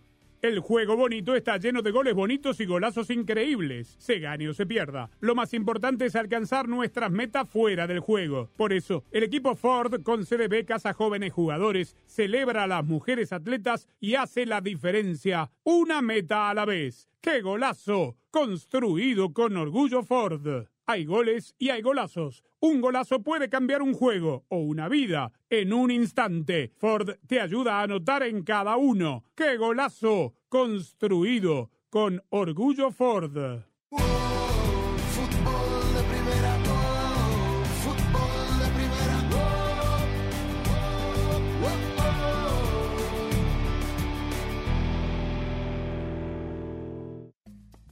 [0.45, 3.95] El juego bonito está lleno de goles bonitos y golazos increíbles.
[3.97, 5.09] Se gane o se pierda.
[5.19, 8.51] Lo más importante es alcanzar nuestras metas fuera del juego.
[8.55, 13.87] Por eso, el equipo Ford concede becas a jóvenes jugadores, celebra a las mujeres atletas
[13.99, 15.49] y hace la diferencia.
[15.63, 17.09] Una meta a la vez.
[17.21, 18.15] ¡Qué golazo!
[18.29, 20.67] Construido con orgullo Ford.
[20.87, 22.43] Hay goles y hay golazos.
[22.59, 26.73] Un golazo puede cambiar un juego o una vida en un instante.
[26.77, 29.23] Ford te ayuda a anotar en cada uno.
[29.35, 30.35] ¡Qué golazo!
[30.47, 33.63] Construido con orgullo Ford.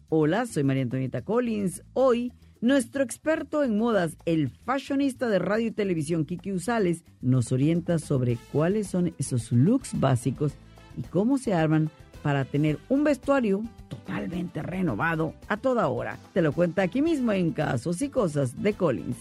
[0.10, 1.82] Hola, soy María Antonieta Collins.
[1.94, 2.32] Hoy,
[2.64, 8.38] nuestro experto en modas, el fashionista de radio y televisión Kiki Usales, nos orienta sobre
[8.54, 10.54] cuáles son esos looks básicos
[10.96, 11.90] y cómo se arman
[12.22, 16.18] para tener un vestuario totalmente renovado a toda hora.
[16.34, 19.18] Te lo cuenta aquí mismo en Casos y Cosas de Collins.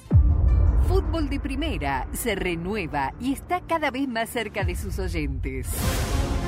[0.87, 5.67] Fútbol de Primera se renueva y está cada vez más cerca de sus oyentes.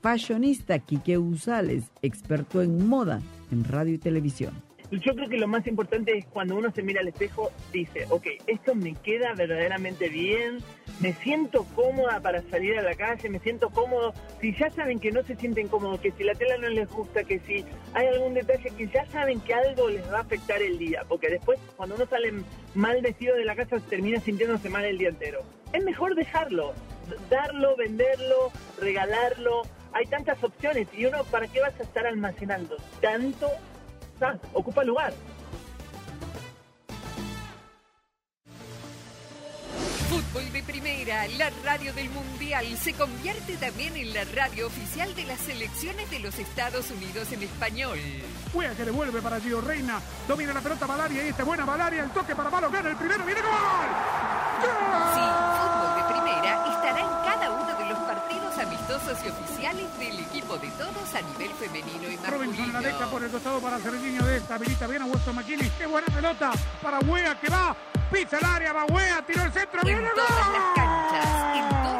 [0.00, 3.20] Fashionista Kike Usales, experto en moda
[3.52, 4.54] en radio y televisión.
[4.90, 8.26] Yo creo que lo más importante es cuando uno se mira al espejo, dice, ok,
[8.48, 10.58] esto me queda verdaderamente bien,
[10.98, 14.12] me siento cómoda para salir a la calle, me siento cómodo.
[14.40, 17.22] Si ya saben que no se sienten cómodos, que si la tela no les gusta,
[17.22, 20.76] que si hay algún detalle, que ya saben que algo les va a afectar el
[20.78, 22.32] día, porque después cuando uno sale
[22.74, 25.42] mal vestido de la casa termina sintiéndose mal el día entero.
[25.72, 26.74] Es mejor dejarlo,
[27.30, 29.62] darlo, venderlo, regalarlo.
[29.92, 33.48] Hay tantas opciones y uno, ¿para qué vas a estar almacenando tanto?
[34.20, 35.12] Ah, ocupa lugar.
[40.08, 45.24] Fútbol de Primera, la radio del Mundial, se convierte también en la radio oficial de
[45.24, 47.98] las selecciones de los Estados Unidos en español.
[48.52, 50.00] Juega que devuelve para Gio Reina.
[50.28, 52.04] Domina la pelota Valaria y esta es buena Valaria.
[52.04, 53.24] El toque para Malo gana el primero.
[53.24, 53.50] ¡Viene gol!
[55.14, 55.20] Sí,
[55.58, 57.98] Fútbol de Primera estará en cada uno de los
[58.90, 62.98] partidos amistosos y oficiales del equipo de todos a nivel femenino y Robinson la deja
[62.98, 63.10] masculino.
[63.10, 64.54] por el costado para Serginho de esta.
[64.54, 65.70] Habilita bien a Weston McKinney.
[65.78, 66.52] ¡Qué buena pelota!
[66.82, 67.76] Para Wea que va.
[68.10, 69.80] Pisa el área, va Wea, tiró el centro.
[69.80, 71.99] En ¡Viene todas las canchas, en todos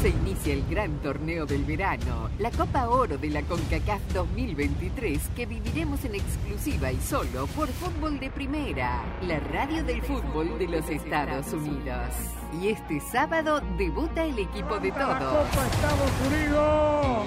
[0.00, 5.44] Se inicia el gran torneo del verano, la Copa Oro de la CONCACAF 2023 que
[5.44, 10.88] viviremos en exclusiva y solo por Fútbol de Primera, la radio del fútbol de los
[10.88, 12.14] Estados Unidos.
[12.62, 15.18] Y este sábado debuta el equipo de todos.
[15.18, 17.26] Copa Estados Unidos,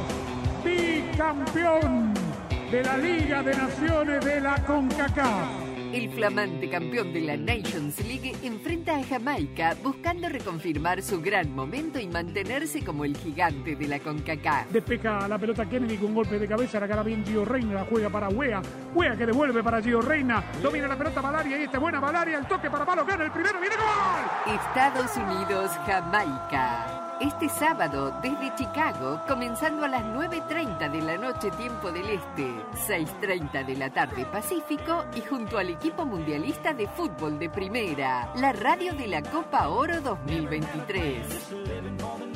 [0.65, 2.13] bicampeón
[2.71, 5.72] de la Liga de Naciones de la CONCACAF.
[5.93, 11.99] El flamante campeón de la Nations League enfrenta a Jamaica buscando reconfirmar su gran momento
[11.99, 14.71] y mantenerse como el gigante de la CONCACAF.
[14.71, 18.09] Despeja la pelota Kennedy con golpe de cabeza, la cara bien Gio Reina, la juega
[18.09, 18.59] para Wea.
[18.95, 20.43] Wea que devuelve para Gio Reina.
[20.63, 22.39] Domina la pelota Valaria y este buena Valaria.
[22.39, 23.59] El toque para Palo gana el primero.
[23.59, 24.55] ¡Viene gol!
[24.55, 27.02] Estados Unidos, Jamaica.
[27.23, 32.51] Este sábado desde Chicago, comenzando a las 9.30 de la noche tiempo del Este,
[32.85, 38.51] 6.30 de la tarde Pacífico y junto al equipo mundialista de fútbol de primera, la
[38.51, 41.25] radio de la Copa Oro 2023.
[41.25, 42.33] Fútbol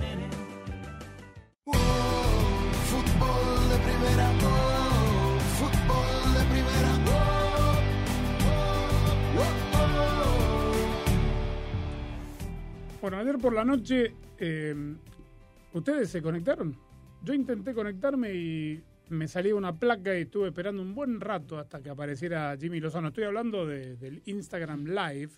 [3.67, 4.31] de primera,
[5.57, 6.91] fútbol de primera,
[13.01, 14.95] Bueno, ayer por la noche, eh,
[15.73, 16.75] ¿ustedes se conectaron?
[17.23, 21.81] Yo intenté conectarme y me salía una placa y estuve esperando un buen rato hasta
[21.81, 23.07] que apareciera Jimmy Lozano.
[23.09, 25.31] Estoy hablando de- del Instagram Live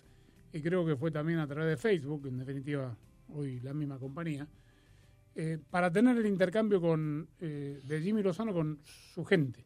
[0.52, 2.96] y creo que fue también a través de Facebook, en definitiva,
[3.28, 4.46] hoy la misma compañía,
[5.36, 9.64] eh, para tener el intercambio con, eh, de Jimmy Lozano con su gente.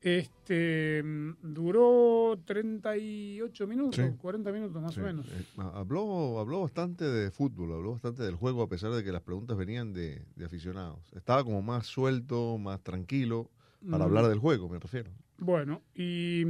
[0.00, 1.02] Este
[1.42, 4.12] duró 38 minutos, Sí.
[4.20, 5.26] 40 minutos más Sí, o menos.
[5.28, 9.22] eh, habló, habló bastante de fútbol, habló bastante del juego, a pesar de que las
[9.22, 11.12] preguntas venían de, de aficionados.
[11.14, 13.50] Estaba como más suelto, más tranquilo,
[13.90, 14.08] para Mm.
[14.08, 15.10] hablar del juego, me refiero.
[15.38, 16.46] Bueno, y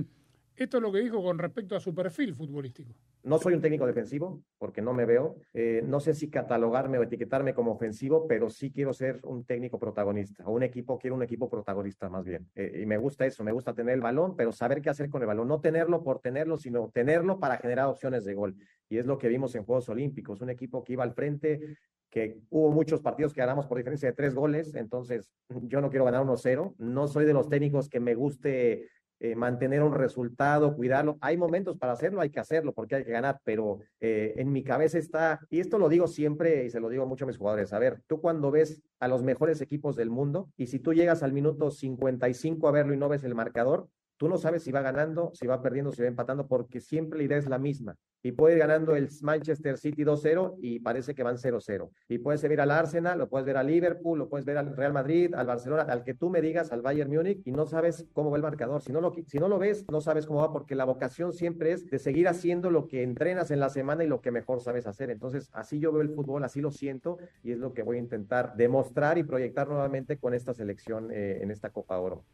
[0.57, 2.93] esto es lo que dijo con respecto a su perfil futbolístico.
[3.27, 5.35] No soy un técnico defensivo porque no me veo.
[5.53, 9.81] Eh, no sé si catalogarme o etiquetarme como ofensivo, pero sí quiero ser un técnico
[9.81, 12.49] protagonista o un equipo, quiero un equipo protagonista más bien.
[12.55, 15.23] Eh, y me gusta eso, me gusta tener el balón, pero saber qué hacer con
[15.23, 15.49] el balón.
[15.49, 18.55] No tenerlo por tenerlo, sino tenerlo para generar opciones de gol.
[18.89, 22.39] Y es lo que vimos en Juegos Olímpicos, un equipo que iba al frente, que
[22.51, 26.23] hubo muchos partidos que ganamos por diferencia de tres goles, entonces yo no quiero ganar
[26.25, 26.77] 1-0.
[26.79, 31.16] No soy de los técnicos que me guste eh, mantener un resultado, cuidarlo.
[31.20, 34.62] Hay momentos para hacerlo, hay que hacerlo porque hay que ganar, pero eh, en mi
[34.62, 37.72] cabeza está, y esto lo digo siempre y se lo digo mucho a mis jugadores,
[37.72, 41.22] a ver, tú cuando ves a los mejores equipos del mundo y si tú llegas
[41.22, 44.81] al minuto 55 a verlo y no ves el marcador, tú no sabes si va
[44.81, 47.96] ganando, si va perdiendo, si va empatando, porque siempre la idea es la misma.
[48.22, 51.90] Y puede ir ganando el Manchester City 2-0 y parece que van 0-0.
[52.09, 54.92] Y puedes ver al Arsenal, lo puedes ver al Liverpool, lo puedes ver al Real
[54.92, 58.31] Madrid, al Barcelona, al que tú me digas, al Bayern Múnich, y no sabes cómo
[58.31, 58.83] va el marcador.
[58.83, 61.72] Si no, lo, si no lo ves, no sabes cómo va, porque la vocación siempre
[61.72, 64.87] es de seguir haciendo lo que entrenas en la semana y lo que mejor sabes
[64.87, 65.11] hacer.
[65.11, 68.00] Entonces, así yo veo el fútbol, así lo siento, y es lo que voy a
[68.00, 72.24] intentar demostrar y proyectar nuevamente con esta selección eh, en esta Copa Oro.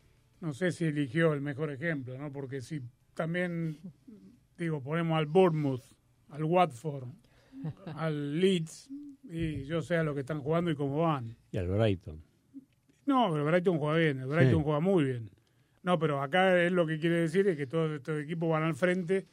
[0.42, 2.32] No sé si eligió el mejor ejemplo, ¿no?
[2.32, 2.82] Porque si
[3.14, 3.78] también,
[4.58, 5.82] digo, ponemos al Bournemouth,
[6.30, 7.08] al Watford,
[7.94, 8.90] al Leeds,
[9.22, 11.36] y yo sé a lo que están jugando y cómo van.
[11.52, 12.20] Y al Brighton.
[13.06, 14.64] No, pero el Brighton juega bien, el Brighton Sí.
[14.64, 15.30] juega muy bien.
[15.84, 18.74] No, pero acá es lo que quiere decir es que todos estos equipos van al
[18.74, 19.26] frente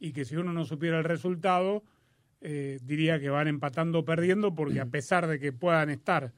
[0.00, 1.82] y que si uno no supiera el resultado,
[2.40, 6.32] eh, diría que van empatando o perdiendo porque a pesar de que puedan estar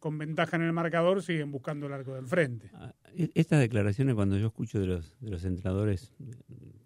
[0.00, 2.70] con ventaja en el marcador, siguen buscando el arco de enfrente.
[3.14, 6.12] E- Estas declaraciones, cuando yo escucho de los, de los entrenadores,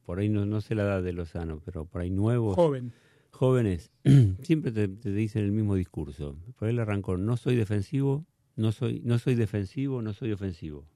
[0.05, 2.57] por ahí no, no sé la edad de Lozano, pero por ahí nuevos.
[2.57, 2.93] Joven.
[3.31, 3.91] Jóvenes,
[4.43, 6.37] siempre te, te dicen el mismo discurso.
[6.57, 10.87] Por ahí le arrancó, no soy defensivo, no soy, no soy defensivo, no soy ofensivo.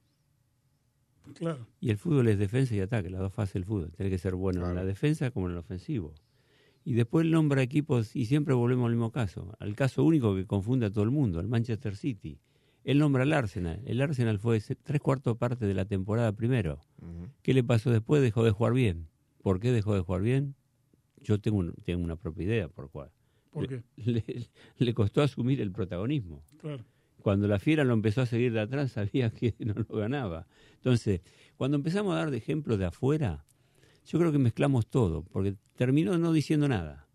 [1.35, 1.67] Claro.
[1.81, 3.93] Y el fútbol es defensa y ataque, las dos fases del fútbol.
[3.97, 6.15] Tiene que ser bueno en la defensa como en el ofensivo.
[6.89, 10.87] Y después nombra equipos, y siempre volvemos al mismo caso, al caso único que confunde
[10.87, 12.39] a todo el mundo, al Manchester City.
[12.83, 13.83] Él nombra al Arsenal.
[13.85, 16.81] El Arsenal fue tres cuartos parte de la temporada primero.
[17.43, 18.23] ¿Qué le pasó después?
[18.23, 19.07] Dejó de jugar bien.
[19.43, 20.55] ¿Por qué dejó de jugar bien?
[21.21, 23.11] Yo tengo, un- tengo una propia idea por cuál.
[23.51, 24.25] ¿Por Le- Le,
[24.79, 26.43] le costó asumir el protagonismo.
[26.59, 26.85] Claro.
[27.21, 30.47] Cuando la fiera lo empezó a seguir de atrás, sabía que no lo ganaba.
[30.77, 31.21] Entonces,
[31.59, 33.45] cuando empezamos a dar de ejemplos de afuera,
[34.09, 37.07] yo creo que mezclamos todo, porque terminó no diciendo nada.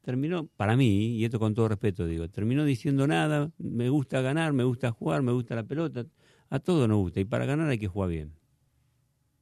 [0.00, 4.52] Terminó, para mí, y esto con todo respeto digo, terminó diciendo nada, me gusta ganar,
[4.52, 6.06] me gusta jugar, me gusta la pelota,
[6.48, 8.32] a todo nos gusta, y para ganar hay que jugar bien.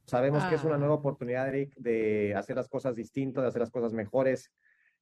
[0.05, 0.67] Sabemos que es Ah.
[0.67, 4.51] una nueva oportunidad, Eric, de hacer las cosas distintas, de hacer las cosas mejores,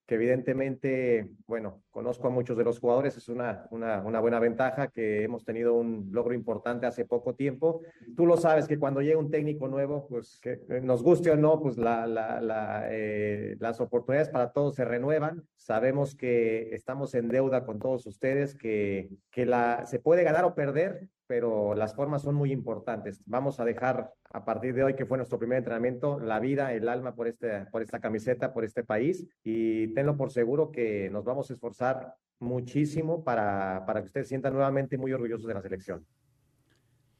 [0.09, 5.21] que evidentemente, bueno, conozco a muchos de los jugadores, es una, una, buena ventaja que
[5.21, 7.83] hemos tenido un logro importante hace poco tiempo.
[8.17, 11.61] Tú lo sabes que cuando llega un técnico nuevo, pues que nos guste o no,
[11.61, 15.43] pues la, la, eh, las oportunidades para todos se renuevan.
[15.55, 20.55] Sabemos que estamos en deuda con todos ustedes, que, que la, se puede ganar o
[20.55, 23.21] perder, pero las formas son muy importantes.
[23.27, 26.89] Vamos a dejar a partir de hoy, que fue nuestro primer entrenamiento, la vida, el
[26.89, 31.23] alma por, este, por esta camiseta, por este país, y tenlo por seguro que nos
[31.23, 35.61] vamos a esforzar muchísimo para, para que ustedes se sientan nuevamente muy orgullosos de la
[35.61, 36.03] selección.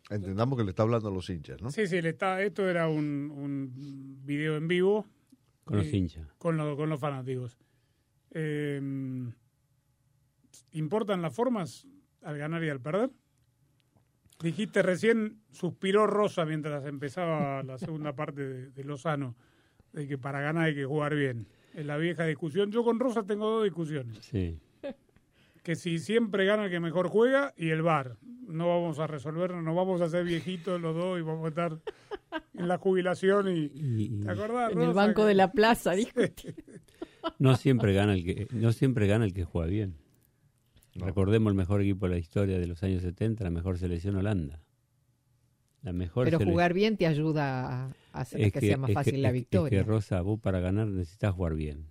[0.09, 1.69] Entendamos que le está hablando a los hinchas, ¿no?
[1.69, 5.05] Sí, sí, le está, esto era un, un video en vivo.
[5.65, 6.27] Con los hinchas.
[6.39, 7.59] Con, lo, con los fanáticos.
[8.31, 8.81] Eh,
[10.71, 11.87] ¿Importan las formas
[12.23, 13.11] al ganar y al perder?
[14.41, 19.35] Dijiste recién, suspiró Rosa mientras empezaba la segunda parte de, de, Lozano,
[19.91, 21.47] de que para ganar hay que jugar bien.
[21.73, 24.17] En la vieja discusión, yo con Rosa tengo dos discusiones.
[24.21, 24.57] Sí.
[25.61, 28.15] Que si siempre gana el que mejor juega y el VAR.
[28.47, 31.79] No vamos a resolver, no vamos a ser viejitos los dos y vamos a estar
[32.57, 33.69] en la jubilación y...
[33.75, 36.55] y ¿Te acordás, En Rosa, el banco de la plaza, discutí.
[37.37, 39.95] No siempre gana el que no siempre gana el que juega bien.
[40.95, 44.61] Recordemos el mejor equipo de la historia de los años 70, la mejor selección Holanda.
[45.81, 49.13] La mejor Pero sele- jugar bien te ayuda a hacer Es que, sea más fácil
[49.13, 49.79] que- la victoria.
[49.79, 51.85] Es que Rosa, vos para ganar necesitas jugar bien.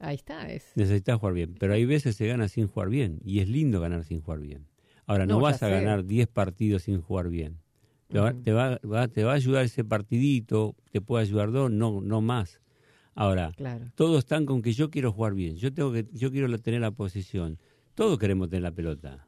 [0.00, 0.72] Ahí está, es.
[0.74, 1.54] Necesitas jugar bien.
[1.58, 3.20] Pero hay veces se gana sin jugar bien.
[3.24, 4.66] Y es lindo ganar sin jugar bien.
[5.06, 5.72] Ahora, no, vas a sé.
[5.72, 7.58] ganar 10 partidos sin jugar bien.
[8.08, 11.70] Te va, te, va, va- te va a ayudar ese partidito, te puede ayudar dos,
[11.70, 12.60] no, no más.
[13.14, 13.86] Ahora, Claro.
[13.96, 16.90] todos están con que yo quiero jugar bien, yo tengo que, yo quiero tener la
[16.92, 17.58] posición.
[17.98, 19.26] Todos queremos tener la pelota.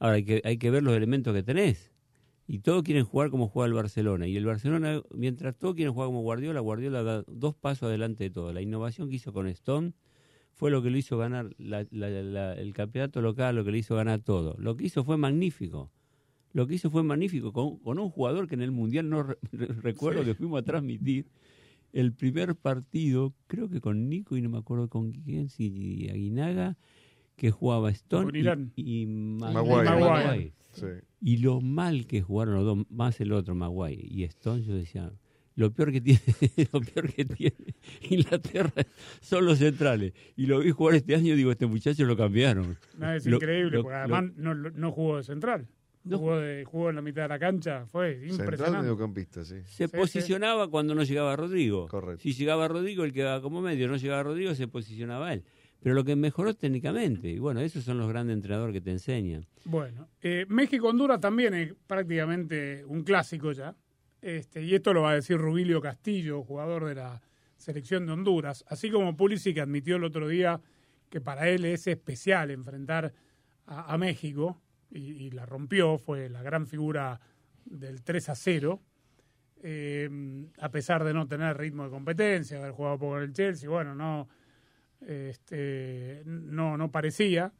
[0.00, 1.92] Ahora hay que, hay que ver los elementos que tenés.
[2.48, 4.26] Y todos quieren jugar como juega el Barcelona.
[4.26, 8.30] Y el Barcelona, mientras todos quieren jugar como Guardiola, Guardiola da dos pasos adelante de
[8.30, 8.52] todo.
[8.52, 9.92] La innovación que hizo con Stone
[10.52, 13.78] fue lo que lo hizo ganar la- la- la- el campeonato local, lo que le
[13.78, 14.56] hizo ganar todo.
[14.58, 15.92] Lo que hizo fue magnífico.
[16.52, 19.38] Lo que hizo fue magnífico con, con un jugador que en el Mundial no re-
[19.82, 21.28] recuerdo que fuimos a transmitir.
[21.92, 26.76] El primer partido, creo que con Nico y no me acuerdo con quién, si Aguinaga,
[27.38, 28.38] que jugaba Stone
[28.76, 29.84] y- y, Ma- Maguire.
[29.90, 30.52] Maguire.
[30.72, 30.86] Sí.
[31.22, 35.10] y lo mal que jugaron los dos, más el otro, Maguire y Stone, yo decía,
[35.56, 36.20] lo peor que tiene,
[36.72, 37.74] lo peor que tiene
[38.10, 38.72] Inglaterra
[39.20, 40.12] son los centrales.
[40.36, 42.76] Y lo vi jugar este año y digo, este muchacho lo cambiaron.
[42.98, 45.66] No, es Lo- increíble, lo- porque lo- además no, no jugó de central.
[46.08, 48.78] Jugó, de, jugó en la mitad de la cancha, fue Central impresionante.
[48.82, 49.56] mediocampista, sí.
[49.66, 51.86] se Sí, posicionaba cuando no llegaba Rodrigo.
[51.88, 52.22] Correcto.
[52.22, 53.88] Si llegaba Rodrigo, él quedaba como medio.
[53.88, 55.44] No llegaba Rodrigo, se posicionaba él.
[55.80, 57.28] Pero lo que mejoró técnicamente.
[57.28, 59.46] Y bueno, esos son los grandes entrenadores que te enseñan.
[59.64, 63.76] Bueno, eh, México-Honduras también es prácticamente un clásico ya.
[64.20, 67.22] Este, y esto lo va a decir Rubilio Castillo, jugador de la
[67.56, 68.64] selección de Honduras.
[68.68, 70.60] Así como Pulisic admitió el otro día
[71.08, 73.12] que para él es especial enfrentar
[73.66, 74.60] a, México
[74.90, 77.20] y, la rompió, fue la gran figura
[77.64, 78.80] del 3 a 0.
[79.62, 80.08] eh,
[80.58, 83.94] a pesar de no tener ritmo de competencia, haber jugado poco en el Chelsea, bueno,
[83.94, 84.28] no,
[85.06, 87.52] este, no, no parecía.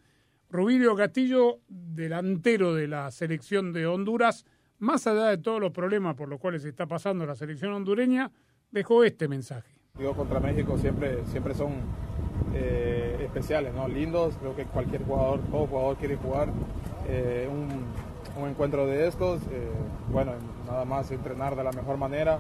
[0.51, 4.47] Rubilio Castillo, delantero de la selección de Honduras,
[4.79, 8.31] más allá de todos los problemas por los cuales está pasando la selección hondureña,
[8.71, 9.75] dejó este mensaje.
[9.99, 11.73] Digo, contra México siempre, siempre son
[12.55, 13.89] eh, especiales, ¿no?
[13.89, 16.49] Lindos, creo que cualquier jugador, todo jugador quiere jugar
[17.09, 19.43] eh, un, un encuentro de estos.
[19.51, 19.69] eh,
[20.11, 20.33] bueno,
[20.67, 22.39] nada más entrenar de la mejor manera,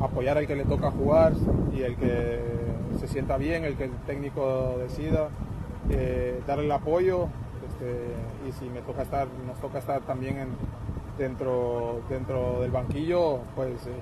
[0.00, 1.32] apoyar al que le toca jugar
[1.74, 2.40] y el que
[2.98, 5.28] se sienta bien, el que el técnico decida,
[5.90, 7.28] eh, darle el apoyo.
[7.68, 10.48] este, y si me toca estar, nos toca estar también en,
[11.18, 13.92] dentro, dentro del banquillo, pues eh,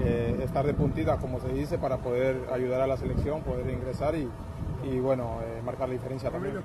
[0.00, 4.14] eh, estar de puntita, como se dice, para poder ayudar a la selección, poder ingresar
[4.14, 4.28] y,
[4.90, 6.56] y bueno, eh, marcar la diferencia también.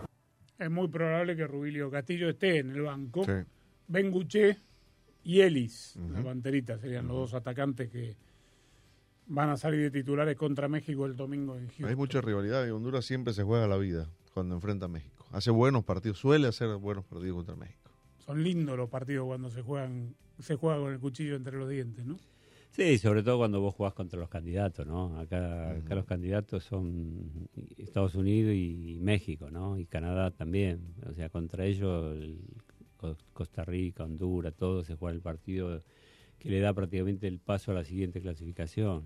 [0.57, 3.23] Es muy probable que Rubilio Castillo esté en el banco.
[3.25, 3.31] Sí.
[3.87, 4.57] Benguché
[5.23, 8.15] y Ellis, la banderita, serían los dos atacantes que
[9.27, 11.85] van a salir de titulares contra México el domingo en Houston.
[11.89, 15.25] Hay mucha rivalidad y Honduras siempre se juega la vida cuando enfrenta a México.
[15.31, 17.91] Hace buenos partidos, suele hacer buenos partidos contra México.
[18.19, 22.05] Son lindos los partidos cuando se juegan, se juega con el cuchillo entre los dientes,
[22.05, 22.17] ¿no?
[22.71, 25.19] Sí, sobre todo cuando vos jugás contra los candidatos, ¿no?
[25.19, 27.47] Acá, acá los candidatos son
[27.77, 29.77] Estados Unidos y México, ¿no?
[29.77, 30.81] Y Canadá también.
[31.07, 32.39] O sea, contra ellos, el
[32.97, 35.83] Co- Costa Rica, Honduras, todo se juega el partido
[36.43, 39.05] que le da prácticamente el paso a la siguiente clasificación.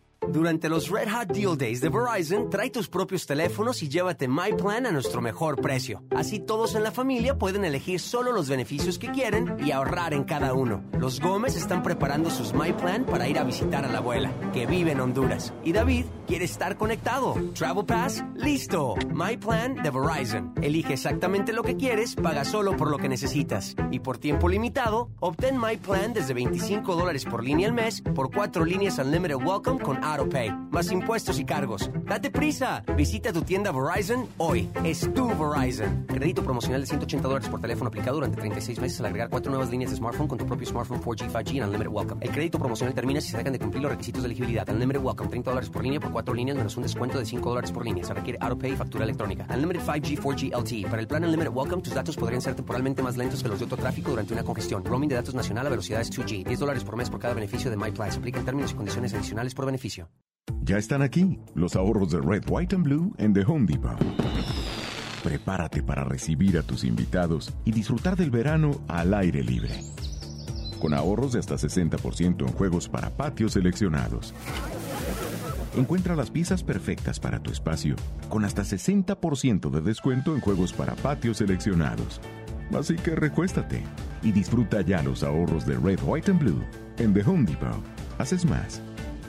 [0.29, 4.53] Durante los Red Hot Deal Days de Verizon, trae tus propios teléfonos y llévate My
[4.55, 6.03] Plan a nuestro mejor precio.
[6.11, 10.23] Así todos en la familia pueden elegir solo los beneficios que quieren y ahorrar en
[10.23, 10.83] cada uno.
[10.99, 14.67] Los Gómez están preparando sus My Plan para ir a visitar a la abuela, que
[14.67, 15.53] vive en Honduras.
[15.63, 17.33] Y David quiere estar conectado.
[17.55, 18.93] Travel Pass, listo.
[19.11, 20.53] My Plan de Verizon.
[20.61, 23.75] Elige exactamente lo que quieres, paga solo por lo que necesitas.
[23.89, 28.29] Y por tiempo limitado, obtén My Plan desde 25 dólares por línea al mes por
[28.29, 31.89] cuatro líneas Unlimited Welcome con AutoPay, más impuestos y cargos.
[32.05, 32.83] ¡Date prisa!
[32.97, 34.69] Visita tu tienda Verizon hoy.
[34.83, 36.05] Es tu Verizon.
[36.05, 39.69] Crédito promocional de 180 dólares por teléfono aplicado durante 36 meses al agregar cuatro nuevas
[39.69, 42.25] líneas de smartphone con tu propio smartphone 4G, 5G y Unlimited Welcome.
[42.25, 44.67] El crédito promocional termina si se dejan de cumplir los requisitos de elegibilidad.
[44.67, 47.71] Unlimited Welcome, 30 dólares por línea por cuatro líneas menos un descuento de 5 dólares
[47.71, 48.03] por línea.
[48.03, 49.47] Se requiere AutoPay y factura electrónica.
[49.49, 50.89] Unlimited 5G, 4G LTE.
[50.89, 53.65] Para el plan Unlimited Welcome, tus datos podrían ser temporalmente más lentos que los de
[53.65, 54.83] otro tráfico durante una congestión.
[54.83, 56.43] Roaming de datos nacional a velocidades 2G.
[56.43, 58.11] 10 dólares por mes por cada beneficio de MyPlan.
[58.11, 60.00] Se aplica en términos y condiciones adicionales por beneficio.
[60.63, 63.97] Ya están aquí los ahorros de Red, White and Blue en The Home Depot.
[65.23, 69.79] Prepárate para recibir a tus invitados y disfrutar del verano al aire libre.
[70.79, 74.33] Con ahorros de hasta 60% en juegos para patios seleccionados.
[75.75, 77.95] Encuentra las piezas perfectas para tu espacio
[78.29, 82.19] con hasta 60% de descuento en juegos para patios seleccionados.
[82.77, 83.83] Así que recuéstate
[84.23, 86.63] y disfruta ya los ahorros de Red, White and Blue
[86.97, 87.83] en The Home Depot.
[88.17, 88.81] Haces más,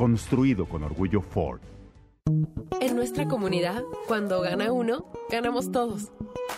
[0.00, 1.60] Construido con orgullo Ford.
[2.80, 6.10] En nuestra comunidad, cuando gana uno, ganamos todos.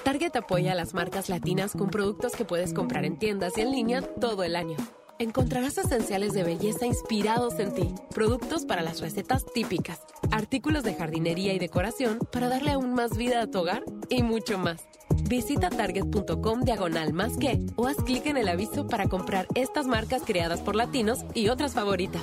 [0.04, 3.72] Target apoya a las marcas latinas con productos que puedes comprar en tiendas y en
[3.72, 4.76] línea todo el año.
[5.18, 9.98] Encontrarás esenciales de belleza inspirados en ti, productos para las recetas típicas,
[10.30, 14.56] artículos de jardinería y decoración para darle aún más vida a tu hogar y mucho
[14.56, 14.86] más.
[15.28, 20.22] Visita target.com diagonal más que o haz clic en el aviso para comprar estas marcas
[20.24, 22.22] creadas por latinos y otras favoritas.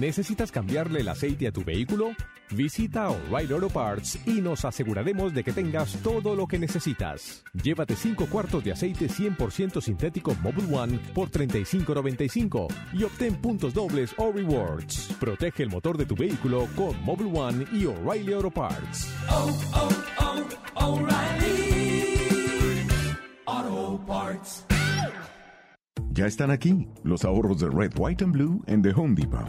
[0.00, 2.12] ¿Necesitas cambiarle el aceite a tu vehículo?
[2.52, 7.44] Visita O'Reilly Auto Parts y nos aseguraremos de que tengas todo lo que necesitas.
[7.52, 14.14] Llévate 5 cuartos de aceite 100% sintético Mobile One por $35.95 y obtén puntos dobles
[14.16, 15.14] o rewards.
[15.20, 19.06] Protege el motor de tu vehículo con Mobile One y O'Reilly Auto Parts.
[23.44, 24.69] Auto Parts.
[26.20, 29.48] Ya están aquí los ahorros de Red, White and Blue en The Home Depot.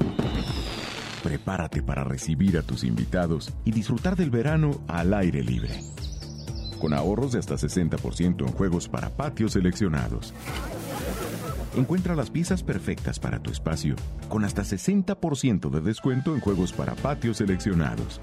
[1.22, 5.82] Prepárate para recibir a tus invitados y disfrutar del verano al aire libre.
[6.80, 10.34] Con ahorros de hasta 60% en juegos para patios seleccionados.
[11.76, 13.97] Encuentra las piezas perfectas para tu espacio
[14.30, 18.22] con hasta 60% de descuento en juegos para patios seleccionados.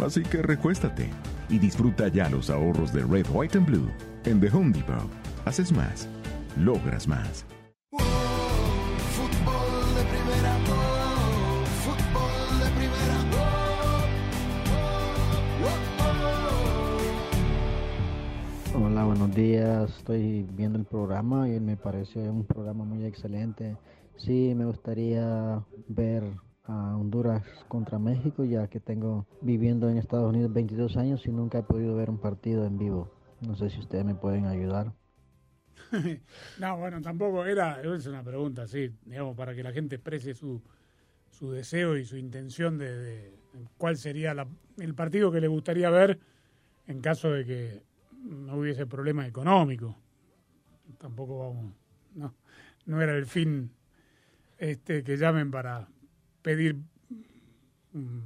[0.00, 1.10] Así que recuéstate
[1.48, 3.90] y disfruta ya los ahorros de Red, White and Blue
[4.24, 5.10] en The Home Depot.
[5.46, 6.08] Haces más,
[6.56, 7.44] logras más.
[19.08, 19.90] Buenos días.
[19.96, 23.74] Estoy viendo el programa y me parece un programa muy excelente.
[24.18, 26.24] Sí, me gustaría ver
[26.64, 31.60] a Honduras contra México, ya que tengo viviendo en Estados Unidos 22 años y nunca
[31.60, 33.10] he podido ver un partido en vivo.
[33.46, 34.92] No sé si ustedes me pueden ayudar.
[36.60, 40.60] no, bueno, tampoco era, es una pregunta, sí, digamos, para que la gente exprese su,
[41.30, 43.32] su deseo y su intención de,
[43.78, 46.18] cuál sería la- el partido que le gustaría ver
[46.86, 47.87] en caso de que
[48.28, 49.96] no hubiese problema económico.
[50.98, 51.72] Tampoco vamos,
[52.14, 52.34] no,
[52.86, 53.70] no era el fin
[54.58, 55.88] este que llamen para
[56.42, 56.76] pedir
[57.92, 58.18] mm,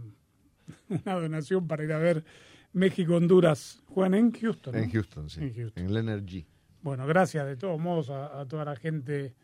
[1.05, 2.25] una donación para ir a ver
[2.73, 3.83] México-Honduras.
[3.89, 4.75] Juan, en Houston.
[4.75, 4.81] ¿no?
[4.81, 5.43] En Houston, sí.
[5.43, 5.85] En Houston.
[5.85, 6.47] En el Energy.
[6.83, 9.35] Bueno, gracias de todos modos a, a toda la gente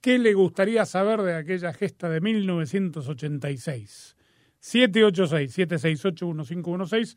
[0.00, 4.16] ¿Qué le gustaría saber de aquella gesta de 1986?
[4.60, 7.16] 786-768-1516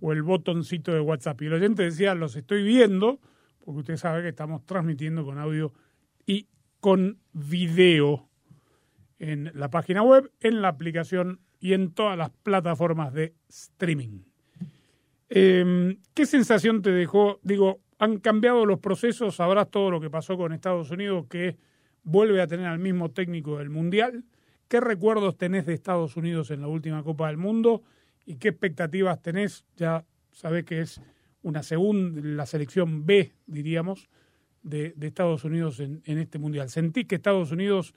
[0.00, 1.42] o el botoncito de WhatsApp.
[1.42, 3.20] Y el oyente decía, los estoy viendo,
[3.64, 5.72] porque usted sabe que estamos transmitiendo con audio
[6.26, 6.46] y
[6.80, 8.29] con video
[9.20, 14.22] en la página web, en la aplicación y en todas las plataformas de streaming.
[15.28, 17.38] Eh, ¿Qué sensación te dejó?
[17.42, 21.58] Digo, han cambiado los procesos, sabrás todo lo que pasó con Estados Unidos, que
[22.02, 24.24] vuelve a tener al mismo técnico del Mundial.
[24.68, 27.82] ¿Qué recuerdos tenés de Estados Unidos en la última Copa del Mundo
[28.24, 29.66] y qué expectativas tenés?
[29.76, 31.02] Ya sabés que es
[31.42, 34.08] una segunda, la selección B, diríamos,
[34.62, 36.70] de, de Estados Unidos en, en este Mundial.
[36.70, 37.94] ¿Sentís que Estados Unidos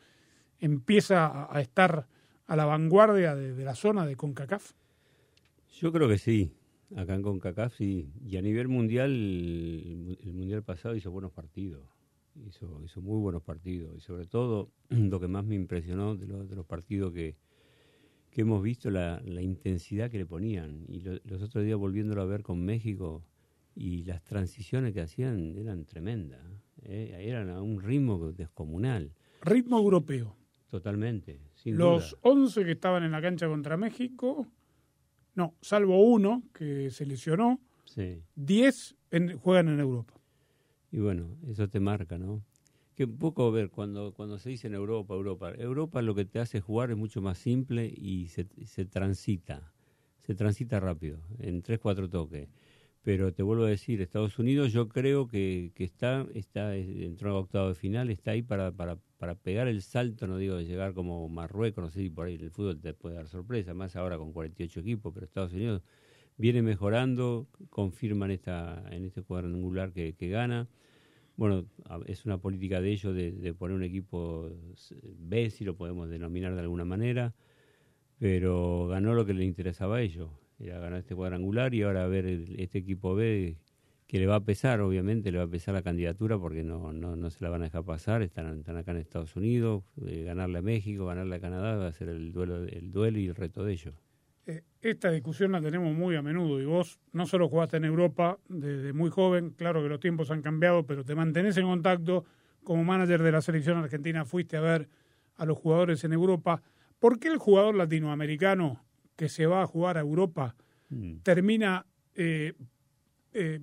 [0.59, 2.07] empieza a, estar
[2.47, 4.71] a la vanguardia de, de la zona de CONCACAF?
[5.79, 6.51] Yo creo que sí.
[6.95, 8.09] Acá en CONCACAF sí.
[8.25, 11.81] Y a nivel mundial, el, el mundial pasado hizo buenos partidos.
[12.47, 13.95] Hizo, hizo muy buenos partidos.
[13.97, 17.35] Y sobre todo, lo que más me impresionó de, los de los partidos que,
[18.31, 20.85] que hemos visto, la, la intensidad que le ponían.
[20.87, 23.23] Y lo- los otros días volviéndolo a ver con México,
[23.75, 26.39] y las transiciones que hacían eran tremendas.
[26.83, 27.15] ¿eh?
[27.21, 29.11] Eran a un ritmo descomunal.
[29.41, 30.35] Ritmo europeo.
[30.73, 31.39] Totalmente.
[31.53, 32.19] Sin Los duda.
[32.23, 34.47] 11 que estaban en la cancha contra México,
[35.35, 38.23] no, salvo uno que se lesionó, Sí.
[38.33, 40.15] 10 en- juegan en Europa.
[40.91, 42.41] Y bueno, eso te marca, ¿no?
[42.95, 46.25] Que un poco, a ver, cuando, cuando se dice en Europa, Europa, Europa lo que
[46.25, 49.71] te hace jugar es mucho más simple y se, se transita,
[50.17, 52.49] se transita rápido, en tres, cuatro toques.
[53.03, 57.39] Pero te vuelvo a decir, Estados Unidos yo creo que, que está, está, entró a
[57.41, 60.93] octavo de final, está ahí para, para, para pegar el salto, no digo de llegar
[60.93, 64.17] como Marruecos, no sé si por ahí el fútbol te puede dar sorpresa, más ahora
[64.17, 65.81] con 48 equipos, pero Estados Unidos
[66.35, 70.67] viene mejorando, confirman esta, en este cuadrangular que, gana.
[71.37, 74.51] Bueno, a- es una política de ellos de, poner un equipo
[75.17, 77.33] B, si lo podemos denominar de alguna manera,
[78.19, 82.25] pero ganó lo que le interesaba a ellos, era ganar este cuadrangular y ahora ver
[82.25, 83.55] el- este equipo B
[84.13, 87.15] que le va a pesar, obviamente, le va a pesar la candidatura porque no, no,
[87.15, 90.59] no se la van a dejar pasar, están, están acá en Estados Unidos, eh, ganarle
[90.59, 93.63] a México, ganarle a Canadá va a ser el duelo, el duelo y el reto
[93.63, 93.95] de ellos.
[94.45, 98.37] Eh, esta discusión la tenemos muy a menudo y vos no solo jugaste en Europa
[98.47, 102.23] desde muy joven, claro que los tiempos han cambiado, pero te mantenés en contacto
[102.63, 104.89] como manager de la selección argentina, fuiste a ver
[105.37, 106.61] a los jugadores en Europa.
[106.99, 108.85] ¿Por qué el jugador latinoamericano
[109.15, 110.55] que se va a jugar a Europa
[111.23, 112.53] termina eh,
[113.33, 113.59] eh,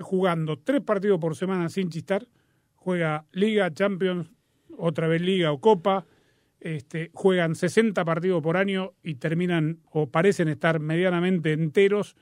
[0.00, 2.26] jugando tres partidos por semana sin chistar?
[2.74, 4.30] Juega Liga, Champions,
[4.76, 6.06] otra vez Liga o Copa,
[6.60, 12.16] este, juegan 60 partidos por año y terminan o parecen estar medianamente enteros.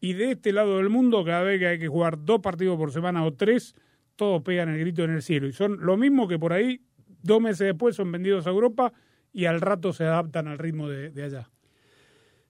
[0.00, 2.92] Y de este lado del mundo, cada vez que hay que jugar dos partidos por
[2.92, 3.74] semana o tres,
[4.16, 5.46] todos pegan el grito en el cielo.
[5.46, 6.80] Y son lo mismo que por ahí,
[7.22, 8.92] dos meses después son vendidos a Europa
[9.32, 11.50] y al rato se adaptan al ritmo de, de allá.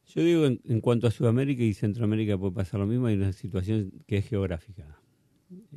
[0.06, 3.32] Yo digo, en, en cuanto a Sudamérica y Centroamérica puede pasar lo mismo, hay una
[3.32, 5.00] situación que es geográfica.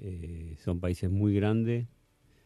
[0.02, 1.88] Eh, son países muy grandes,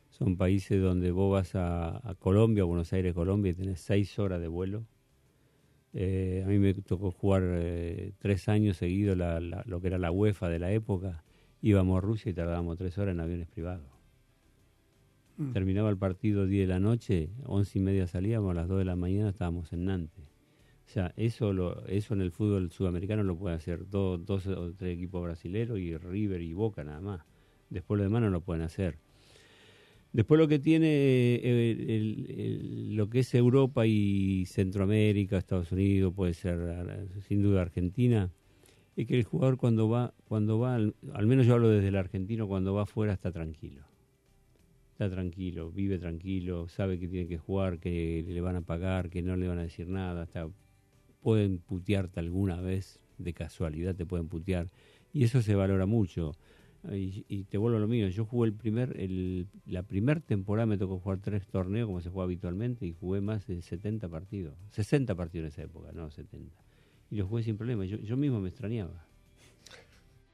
[0.09, 4.39] son países donde vos vas a, a Colombia, Buenos Aires, Colombia, y tenés seis horas
[4.39, 4.85] de vuelo.
[5.93, 9.97] Eh, a mí me tocó jugar eh, tres años seguidos la, la- lo que era
[9.99, 11.23] la UEFA de la época.
[11.61, 13.85] Íbamos a Rusia y tardábamos tres horas en aviones privados.
[15.37, 15.51] Mm.
[15.51, 18.85] Terminaba el partido 10 de la noche, once y media salíamos, a las 2 de
[18.85, 20.32] la mañana estábamos en Nantes.
[20.93, 24.95] Sea, eso, lo, eso en el fútbol sudamericano lo pueden hacer dos, dos o tres
[24.95, 27.25] equipos brasileños y River y Boca nada más.
[27.71, 28.99] Después lo demás no lo pueden hacer.
[30.11, 36.35] Después lo que tiene eh, el- lo que es Europa y Centroamérica, Estados Unidos, puede
[36.35, 38.29] ser sin duda Argentina,
[38.95, 41.95] es que el jugador cuando va, cuando va, al, al menos yo hablo desde el
[41.95, 43.81] argentino, cuando va afuera está tranquilo.
[44.91, 49.23] Está tranquilo, vive tranquilo, sabe que tiene que jugar, que le van a pagar, que
[49.23, 50.47] no le van a decir nada, está
[51.23, 54.69] pueden putearte alguna vez, de casualidad te pueden putear,
[55.11, 56.33] y eso se valora mucho.
[56.91, 60.65] Y, y te vuelvo a lo mío, yo jugué el primer, el, la primer temporada
[60.65, 64.57] me tocó jugar tres torneos como se juega habitualmente y jugué más de 70 partidos,
[64.71, 66.53] 60 partidos en esa época, no 70.
[67.09, 69.07] Y los jugué sin problema, yo, yo mismo me extrañaba.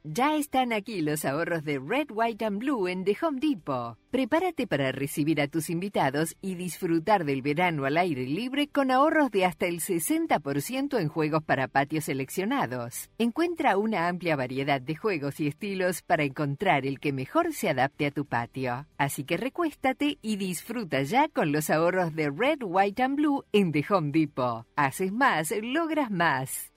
[0.06, 3.98] Ya están aquí los ahorros de Red, White and Blue en The Home Depot.
[4.12, 9.30] Prepárate para recibir a tus invitados y disfrutar del verano al aire libre con ahorros
[9.30, 13.10] de hasta el 60% en juegos para patios seleccionados.
[13.18, 18.06] Encuentra una amplia variedad de juegos y estilos para encontrar el que mejor se adapte
[18.06, 18.88] a tu patio.
[18.98, 23.74] Así que recuéstate y disfruta ya con los ahorros de Red, White and Blue en
[23.74, 24.66] The Home Depot.
[24.78, 26.72] Haces más, logras más.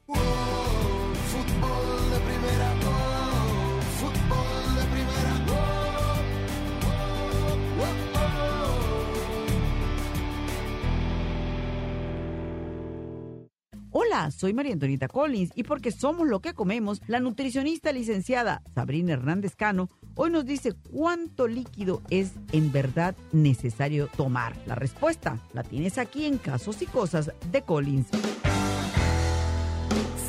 [13.94, 19.12] Hola, soy María Antonita Collins y porque somos lo que comemos, la nutricionista licenciada Sabrina
[19.12, 24.56] Hernández Cano hoy nos dice cuánto líquido es en verdad necesario tomar.
[24.64, 28.08] La respuesta la tienes aquí en Casos y Cosas de Collins.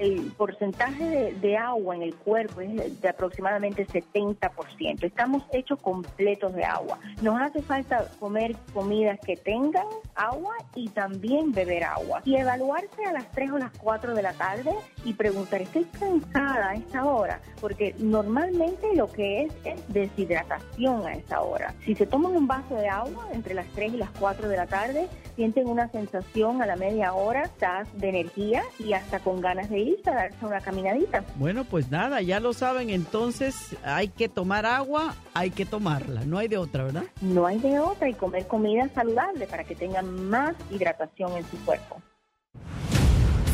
[0.00, 5.04] El porcentaje de, agua en el cuerpo es de aproximadamente 70%.
[5.04, 6.98] Estamos hechos completos de agua.
[7.22, 12.22] Nos hace falta comer comidas que tengan agua y también beber agua.
[12.24, 14.72] Y evaluarse a las 3 o las 4 de la tarde
[15.04, 17.40] y preguntar, ¿estoy cansada a esta hora?
[17.60, 21.74] Porque normalmente lo que es es deshidratación a esa hora.
[21.84, 24.66] Si se toman un vaso de agua entre las 3 y las 4 de la
[24.66, 27.50] tarde, sienten una sensación a la media hora,
[27.94, 31.24] de energía y hasta con ganas de ir a darse una caminadita.
[31.36, 36.38] Bueno, pues nada, ya lo saben, entonces hay que tomar agua, hay que tomarla, no
[36.38, 37.04] hay de otra, ¿verdad?
[37.20, 41.56] No hay de otra y comer comida saludable para que tengan más hidratación en su
[41.64, 42.00] cuerpo.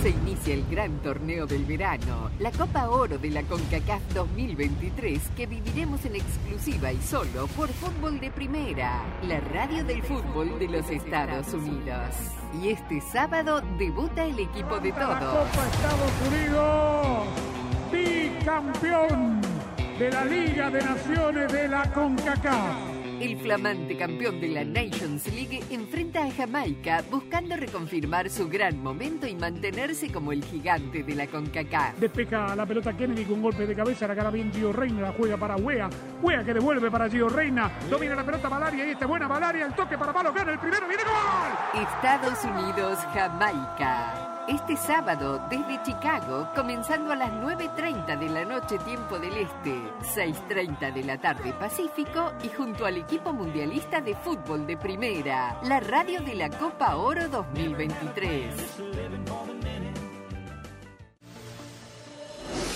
[0.03, 5.47] Se inicia el gran torneo del verano, la Copa Oro de la CONCACAF 2023 que
[5.47, 10.89] viviremos en exclusiva y solo por Fútbol de Primera, la radio del fútbol de los
[10.91, 12.36] Estados Unidos.
[12.63, 15.49] Y este sábado debuta el equipo de La todos.
[15.49, 17.29] Copa Estados Unidos,
[17.93, 19.41] bicampeón
[19.99, 22.96] de la Liga de Naciones de la CONCACAF.
[23.21, 29.27] El flamante campeón de la Nations League enfrenta a Jamaica buscando reconfirmar su gran momento
[29.27, 31.99] y mantenerse como el gigante de la CONCACAF.
[31.99, 35.39] Despeja la pelota Kennedy con golpe de cabeza, la cara bien Gio Reina, la juega
[35.39, 35.89] para Wea.
[36.23, 37.73] Wea que devuelve para Gio Reina.
[37.89, 40.87] Domina la pelota Valaria y esta buena Valaria, el toque para Palo, gana el primero,
[40.87, 41.83] viene gol.
[41.83, 44.36] Estados Unidos, Jamaica.
[44.49, 49.75] Este sábado, desde Chicago, comenzando a las 9.30 de la noche tiempo del Este,
[50.15, 55.81] 6.30 de la tarde Pacífico y junto al equipo mundialista de fútbol de primera, la
[55.81, 59.56] radio de la Copa Oro 2023.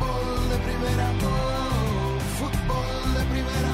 [0.00, 0.56] Fútbol de
[2.38, 3.72] fútbol de primera,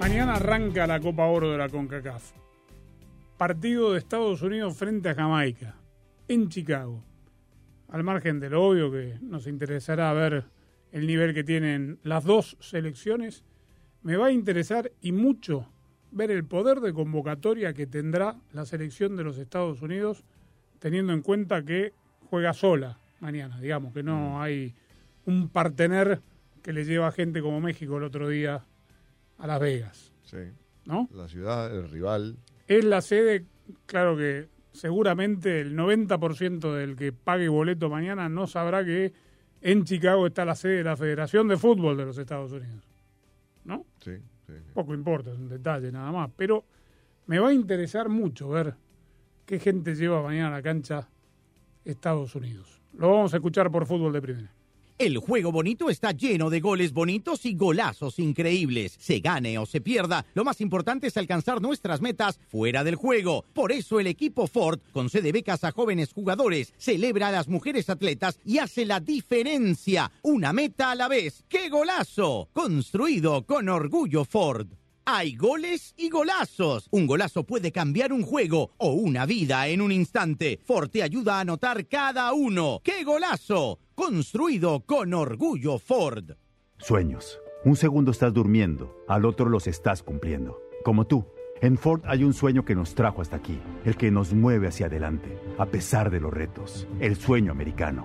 [0.00, 2.30] Mañana arranca la Copa Oro de la CONCACAF.
[3.36, 5.74] Partido de Estados Unidos frente a Jamaica,
[6.28, 7.02] en Chicago.
[7.88, 10.44] Al margen de lo obvio que nos interesará ver
[10.92, 13.44] el nivel que tienen las dos selecciones,
[14.02, 15.71] me va a interesar y mucho
[16.12, 20.24] ver el poder de convocatoria que tendrá la selección de los Estados Unidos,
[20.78, 21.92] teniendo en cuenta que
[22.28, 24.74] juega sola mañana, digamos, que no hay
[25.26, 26.20] un partener
[26.62, 28.64] que le lleva gente como México el otro día
[29.38, 30.12] a Las Vegas.
[30.24, 30.38] Sí.
[30.84, 31.08] ¿No?
[31.12, 32.36] La ciudad, el rival.
[32.66, 33.44] Es la sede,
[33.86, 39.12] claro que seguramente el 90% del que pague boleto mañana no sabrá que
[39.60, 42.82] en Chicago está la sede de la Federación de Fútbol de los Estados Unidos.
[43.64, 43.86] ¿No?
[44.00, 44.12] Sí,
[44.74, 46.30] Poco importa, es un detalle nada más.
[46.36, 46.64] Pero
[47.26, 48.74] me va a interesar mucho ver
[49.46, 51.08] qué gente lleva mañana a la cancha
[51.84, 52.80] Estados Unidos.
[52.94, 54.52] Lo vamos a escuchar por fútbol de primera.
[55.02, 58.94] El juego bonito está lleno de goles bonitos y golazos increíbles.
[59.00, 63.44] Se gane o se pierda, lo más importante es alcanzar nuestras metas fuera del juego.
[63.52, 68.38] Por eso el equipo Ford concede becas a jóvenes jugadores, celebra a las mujeres atletas
[68.44, 70.12] y hace la diferencia.
[70.22, 71.42] Una meta a la vez.
[71.48, 72.48] ¡Qué golazo!
[72.52, 74.68] Construido con orgullo Ford.
[75.04, 76.86] Hay goles y golazos.
[76.92, 80.60] Un golazo puede cambiar un juego o una vida en un instante.
[80.64, 82.80] Ford te ayuda a anotar cada uno.
[82.84, 83.80] ¡Qué golazo!
[84.04, 86.32] Construido con orgullo Ford.
[86.78, 87.38] Sueños.
[87.64, 90.60] Un segundo estás durmiendo, al otro los estás cumpliendo.
[90.84, 91.24] Como tú.
[91.60, 94.86] En Ford hay un sueño que nos trajo hasta aquí, el que nos mueve hacia
[94.86, 98.04] adelante, a pesar de los retos, el sueño americano.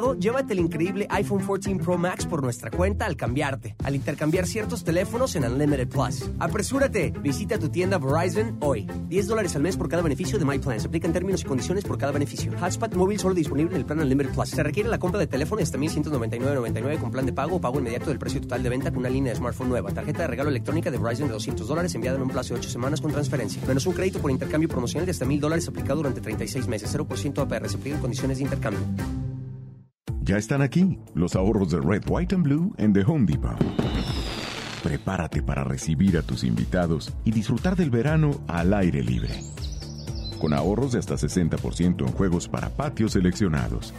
[0.17, 4.83] llévate el increíble iPhone 14 Pro Max por nuestra cuenta al cambiarte, al intercambiar ciertos
[4.83, 6.29] teléfonos en Unlimited Plus.
[6.39, 8.89] Apresúrate, visita tu tienda Verizon hoy.
[9.07, 10.79] 10 dólares al mes por cada beneficio de My Plan.
[10.79, 12.51] Se aplican términos y condiciones por cada beneficio.
[12.59, 14.49] Hotspot móvil solo disponible en el plan Unlimited Plus.
[14.49, 18.09] Se requiere la compra de teléfono hasta 1199.99 con plan de pago o pago inmediato
[18.09, 19.91] del precio total de venta con una línea de smartphone nueva.
[19.91, 22.69] Tarjeta de regalo electrónica de Verizon de 200 dólares enviada en un plazo de 8
[22.69, 23.61] semanas con transferencia.
[23.67, 26.95] Menos un crédito por intercambio promocional de hasta 1000 dólares aplicado durante 36 meses.
[26.95, 27.69] 0% APR.
[27.69, 29.20] Se aplican condiciones de intercambio.
[30.23, 33.57] Ya están aquí los ahorros de Red, White and Blue en The Home Depot.
[34.83, 39.41] Prepárate para recibir a tus invitados y disfrutar del verano al aire libre.
[40.39, 43.95] Con ahorros de hasta 60% en juegos para patios seleccionados.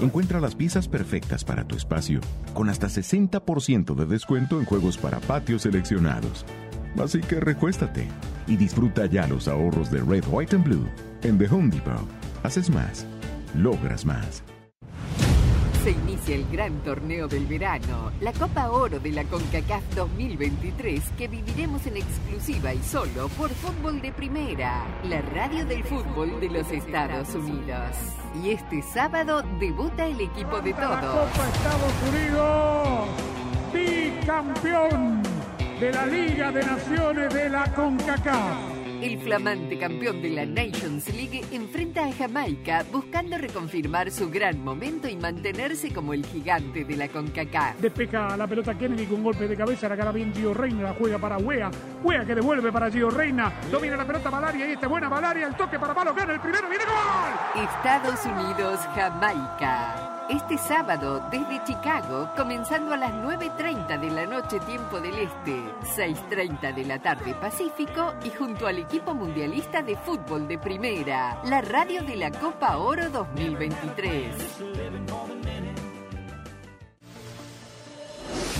[0.00, 2.20] Encuentra las piezas perfectas para tu espacio
[2.54, 6.44] con hasta 60% de descuento en juegos para patios seleccionados.
[7.02, 8.06] Así que recuéstate
[8.46, 10.86] y disfruta ya los ahorros de Red, White and Blue
[11.22, 12.06] en The Home Depot.
[12.44, 13.04] Haces más,
[13.54, 14.44] logras más.
[15.86, 21.28] Se inicia el gran torneo del verano, la Copa Oro de la CONCACAF 2023 que
[21.28, 26.68] viviremos en exclusiva y solo por Fútbol de Primera, la radio del fútbol de los
[26.72, 27.94] Estados Unidos.
[28.42, 31.30] Y este sábado debuta el equipo de La todos.
[31.30, 33.08] Copa Estados Unidos,
[33.72, 35.22] bicampeón
[35.78, 38.85] de la Liga de Naciones de la CONCACAF.
[39.06, 45.06] El flamante campeón de la Nations League enfrenta a Jamaica buscando reconfirmar su gran momento
[45.08, 47.78] y mantenerse como el gigante de la CONCACAF.
[47.78, 51.20] Despeja la pelota Kennedy con golpe de cabeza, la cara bien Gio Reina, la juega
[51.20, 51.70] para Wea.
[52.02, 53.52] Wea que devuelve para Gio Reina.
[53.70, 55.46] Domina la pelota Valaria y esta es buena Valaria.
[55.46, 57.62] El toque para Palo, gana el primero, viene gol.
[57.62, 60.15] Estados Unidos, Jamaica.
[60.28, 65.62] Este sábado desde Chicago, comenzando a las 9.30 de la noche tiempo del Este,
[65.96, 71.60] 6.30 de la tarde Pacífico y junto al equipo mundialista de fútbol de primera, la
[71.60, 75.05] radio de la Copa Oro 2023.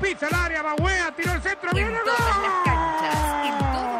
[0.00, 1.70] Pisa el área, va Wea, tiró el centro.
[1.70, 2.62] En ¡Viene las gol!
[2.64, 3.99] canchas, en todos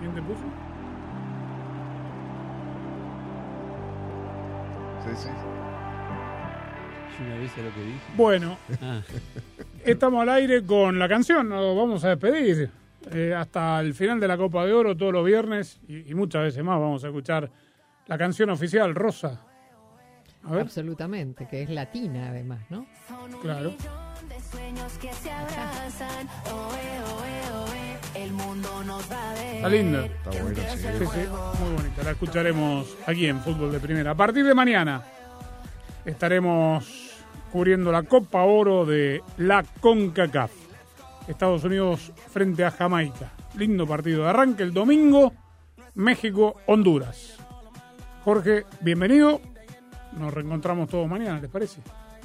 [0.00, 0.40] ¿Quién te puso?
[5.04, 5.28] Sí, sí.
[7.18, 8.00] Yo no aviso lo que dije.
[8.16, 9.02] Bueno, Ah.
[9.84, 12.70] estamos al aire con la canción, nos vamos a despedir.
[13.12, 16.42] Eh, hasta el final de la Copa de Oro, todos los viernes, y, y muchas
[16.42, 17.50] veces más, vamos a escuchar
[18.06, 19.40] la canción oficial, Rosa.
[20.44, 20.62] A ver.
[20.62, 22.86] Absolutamente, que es latina además, ¿no?
[23.42, 23.74] Claro.
[24.50, 26.26] sueños que se abrazan.
[28.20, 29.56] El mundo nos va a ver.
[29.56, 30.04] Está linda.
[30.04, 30.78] Está buena, sí.
[30.78, 31.20] Sí, sí,
[31.58, 32.02] muy bonita.
[32.02, 34.10] La escucharemos aquí en Fútbol de Primera.
[34.10, 35.02] A partir de mañana
[36.04, 37.14] estaremos
[37.50, 40.50] cubriendo la Copa Oro de la CONCACAF.
[41.28, 43.32] Estados Unidos frente a Jamaica.
[43.56, 45.32] Lindo partido de arranque el domingo.
[45.94, 47.38] México-Honduras.
[48.22, 49.40] Jorge, bienvenido.
[50.12, 51.80] Nos reencontramos todos mañana, ¿les parece?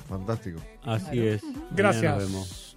[0.10, 0.60] Fantástico.
[0.84, 1.42] Así es.
[1.72, 2.30] Gracias.
[2.30, 2.76] nos